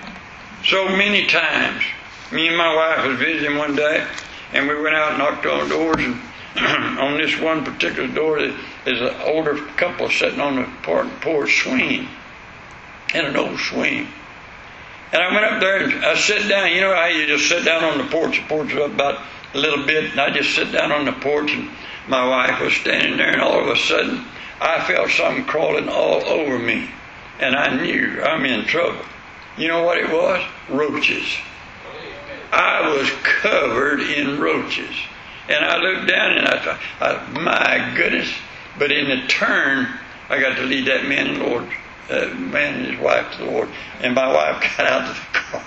So 0.66 0.90
many 0.90 1.28
times. 1.28 1.84
Me 2.32 2.48
and 2.48 2.58
my 2.58 2.76
wife 2.76 3.08
was 3.08 3.20
visiting 3.20 3.58
one 3.58 3.76
day 3.76 4.06
and 4.54 4.68
we 4.68 4.82
went 4.82 4.96
out 4.96 5.12
and 5.12 5.20
knocked 5.20 5.46
on 5.46 5.70
doors 5.70 6.04
and 6.04 6.20
on 7.00 7.18
this 7.18 7.40
one 7.40 7.64
particular 7.64 8.08
door 8.08 8.40
there's 8.86 9.02
an 9.02 9.16
older 9.22 9.58
couple 9.78 10.10
sitting 10.10 10.40
on 10.40 10.56
the 10.56 10.70
porch 11.22 11.64
swing, 11.64 12.08
in 13.14 13.26
an 13.26 13.36
old 13.36 13.60
swing. 13.60 14.08
And 15.12 15.22
I 15.24 15.34
went 15.34 15.46
up 15.46 15.60
there 15.60 15.84
and 15.84 16.06
I 16.06 16.16
sat 16.16 16.48
down. 16.50 16.72
You 16.72 16.82
know 16.82 16.96
how 16.96 17.08
you 17.08 17.26
just 17.26 17.50
sit 17.50 17.66
down 17.66 17.84
on 17.84 17.98
the 17.98 18.12
porch? 18.12 18.38
The 18.38 18.48
porch 18.48 18.74
was 18.74 18.84
up 18.84 18.94
about 18.94 19.22
a 19.54 19.58
little 19.58 19.86
bit, 19.86 20.12
and 20.12 20.20
I 20.20 20.30
just 20.30 20.54
sit 20.56 20.72
down 20.72 20.92
on 20.92 21.06
the 21.06 21.14
porch, 21.14 21.52
and 21.52 21.70
my 22.08 22.28
wife 22.28 22.62
was 22.62 22.74
standing 22.74 23.18
there, 23.18 23.32
and 23.32 23.42
all 23.42 23.62
of 23.62 23.68
a 23.68 23.78
sudden, 23.78 24.26
I 24.60 24.84
felt 24.86 25.10
something 25.10 25.46
crawling 25.46 25.90
all 25.90 26.24
over 26.26 26.60
me, 26.60 26.90
and 27.40 27.56
I 27.56 27.76
knew 27.82 28.22
I'm 28.24 28.46
in 28.46 28.66
trouble. 28.66 29.04
You 29.58 29.68
know 29.68 29.84
what 29.84 29.98
it 29.98 30.12
was? 30.12 30.44
Roaches. 30.70 31.38
I 32.52 32.96
was 32.96 33.10
covered 33.24 34.02
in 34.02 34.40
roaches. 34.40 34.96
And 35.48 35.64
I 35.64 35.78
looked 35.78 36.10
down 36.10 36.38
and 36.38 36.48
I 36.48 36.78
thought, 37.00 37.32
my 37.34 37.94
goodness. 37.96 38.34
But 38.80 38.92
in 38.92 39.10
the 39.10 39.28
turn, 39.28 39.88
I 40.30 40.40
got 40.40 40.56
to 40.58 40.64
lead 40.64 40.88
that 40.88 41.06
man 41.06 41.28
and 41.28 41.40
Lord 41.40 41.68
uh, 42.10 42.28
man 42.36 42.76
and 42.76 42.86
his 42.86 43.00
wife 43.00 43.32
to 43.34 43.38
the 43.40 43.46
Lord. 43.46 43.70
And 44.02 44.16
my 44.16 44.32
wife 44.32 44.62
got 44.78 44.88
out 44.88 45.10
of 45.10 45.16
the 45.16 45.40
car 45.40 45.64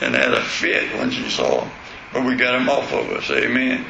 and 0.00 0.14
had 0.14 0.34
a 0.34 0.42
fit 0.42 0.96
when 0.98 1.10
she 1.10 1.28
saw 1.30 1.64
him. 1.64 1.72
But 2.12 2.24
we 2.24 2.34
got 2.34 2.60
him 2.60 2.68
off 2.68 2.92
of 2.92 3.10
us. 3.10 3.30
Amen. 3.30 3.86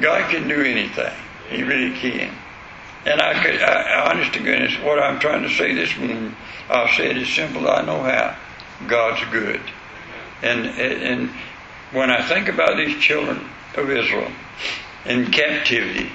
God 0.00 0.30
can 0.30 0.48
do 0.48 0.62
anything. 0.62 1.12
He 1.50 1.62
really 1.62 1.94
can. 1.98 2.32
And 3.04 3.20
I 3.20 3.42
could, 3.42 3.60
I, 3.60 4.10
honest 4.10 4.32
to 4.34 4.38
goodness, 4.40 4.78
what 4.80 4.98
I'm 4.98 5.18
trying 5.18 5.42
to 5.42 5.50
say 5.50 5.74
this 5.74 5.96
morning, 5.96 6.36
I'll 6.68 6.88
say 6.88 7.10
it 7.10 7.16
as 7.16 7.28
simple 7.28 7.68
as 7.68 7.80
I 7.80 7.84
know 7.84 8.02
how. 8.02 8.36
God's 8.86 9.24
good. 9.32 9.60
And, 10.42 10.66
and 10.66 11.30
when 11.92 12.10
I 12.10 12.26
think 12.28 12.48
about 12.48 12.76
these 12.76 13.00
children 13.02 13.44
of 13.76 13.90
Israel 13.90 14.30
in 15.04 15.30
captivity, 15.30 16.10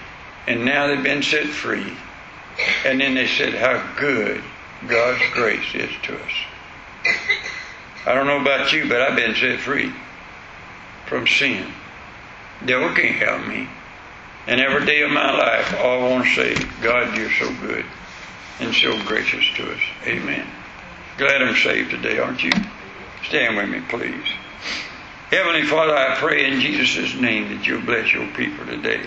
and 0.48 0.64
now 0.64 0.88
they've 0.88 1.04
been 1.04 1.24
set 1.24 1.48
free, 1.48 1.94
and 2.86 3.00
then 3.02 3.16
they 3.16 3.28
said 3.28 3.54
how 3.54 3.96
good 4.00 4.42
God's 4.88 5.24
grace 5.34 5.76
is 5.76 5.92
to 6.04 6.18
us. 6.18 6.32
I 8.06 8.14
don't 8.14 8.28
know 8.28 8.40
about 8.40 8.72
you, 8.72 8.88
but 8.88 9.02
I've 9.02 9.16
been 9.16 9.36
set 9.36 9.60
free 9.60 9.92
from 11.08 11.28
sin. 11.28 11.72
Devil 12.66 12.94
can't 12.96 13.16
help 13.16 13.48
me. 13.48 13.68
And 14.48 14.62
every 14.62 14.86
day 14.86 15.02
of 15.02 15.12
my 15.12 15.38
life, 15.38 15.76
all 15.78 16.06
I 16.06 16.10
want 16.10 16.26
to 16.26 16.36
say, 16.36 16.68
God, 16.82 17.18
you're 17.18 17.32
so 17.34 17.54
good 17.56 17.86
and 18.62 18.74
so 18.74 18.98
gracious 19.04 19.44
to 19.58 19.74
us. 19.74 19.82
Amen. 20.06 20.48
Glad 21.18 21.42
I'm 21.42 21.56
saved 21.56 21.92
today, 21.92 22.18
aren't 22.18 22.42
you? 22.42 22.52
Stand 23.28 23.58
with 23.58 23.70
me, 23.70 23.82
please. 23.90 24.26
Heavenly 25.32 25.64
Father, 25.64 25.94
I 25.94 26.16
pray 26.16 26.50
in 26.50 26.62
Jesus' 26.62 27.14
name 27.20 27.50
that 27.50 27.68
you'll 27.68 27.82
bless 27.82 28.14
your 28.14 28.28
people 28.28 28.66
today. 28.66 29.06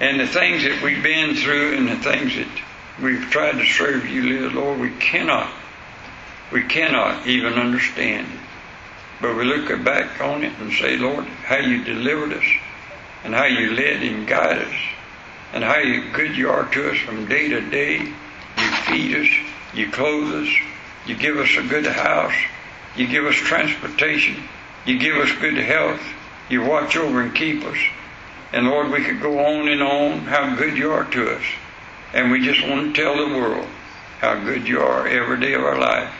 And 0.00 0.18
the 0.18 0.26
things 0.26 0.62
that 0.62 0.82
we've 0.82 1.02
been 1.02 1.34
through 1.34 1.76
and 1.76 1.86
the 1.86 1.96
things 1.96 2.34
that 2.34 2.48
we've 3.02 3.30
tried 3.30 3.58
to 3.58 3.66
serve 3.66 4.08
you, 4.08 4.48
Lord, 4.48 4.80
we 4.80 4.92
cannot, 4.92 5.52
we 6.50 6.62
cannot 6.62 7.26
even 7.26 7.52
understand. 7.52 8.26
But 9.20 9.36
we 9.36 9.44
look 9.44 9.84
back 9.84 10.22
on 10.22 10.42
it 10.42 10.58
and 10.58 10.72
say, 10.72 10.96
Lord, 10.96 11.26
how 11.26 11.58
you 11.58 11.84
delivered 11.84 12.32
us 12.32 12.46
and 13.24 13.34
how 13.34 13.44
you 13.44 13.72
led 13.72 14.02
and 14.02 14.26
guided 14.26 14.66
us 14.66 14.74
and 15.52 15.62
how 15.62 15.80
good 16.14 16.36
you 16.36 16.48
are 16.48 16.68
to 16.70 16.90
us 16.90 16.98
from 16.98 17.26
day 17.26 17.48
to 17.48 17.60
day. 17.60 17.98
You 17.98 18.70
feed 18.86 19.16
us, 19.16 19.28
you 19.74 19.90
clothe 19.90 20.46
us, 20.46 20.54
you 21.06 21.16
give 21.16 21.36
us 21.36 21.56
a 21.56 21.62
good 21.62 21.86
house, 21.86 22.34
you 22.96 23.06
give 23.06 23.24
us 23.24 23.34
transportation, 23.34 24.42
you 24.86 24.98
give 24.98 25.16
us 25.16 25.30
good 25.40 25.56
health, 25.56 26.00
you 26.48 26.62
watch 26.62 26.96
over 26.96 27.22
and 27.22 27.34
keep 27.34 27.64
us. 27.64 27.78
And 28.52 28.66
Lord, 28.66 28.90
we 28.90 29.04
could 29.04 29.20
go 29.20 29.38
on 29.38 29.68
and 29.68 29.82
on 29.82 30.18
how 30.20 30.54
good 30.56 30.76
you 30.76 30.92
are 30.92 31.04
to 31.04 31.36
us. 31.36 31.44
And 32.12 32.30
we 32.30 32.44
just 32.44 32.66
want 32.68 32.94
to 32.94 33.02
tell 33.02 33.16
the 33.16 33.34
world 33.34 33.66
how 34.20 34.38
good 34.44 34.68
you 34.68 34.80
are 34.80 35.06
every 35.06 35.40
day 35.40 35.54
of 35.54 35.62
our 35.62 35.78
life. 35.78 36.12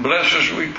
Bless 0.00 0.32
us, 0.34 0.50
we 0.52 0.66
pray. 0.66 0.76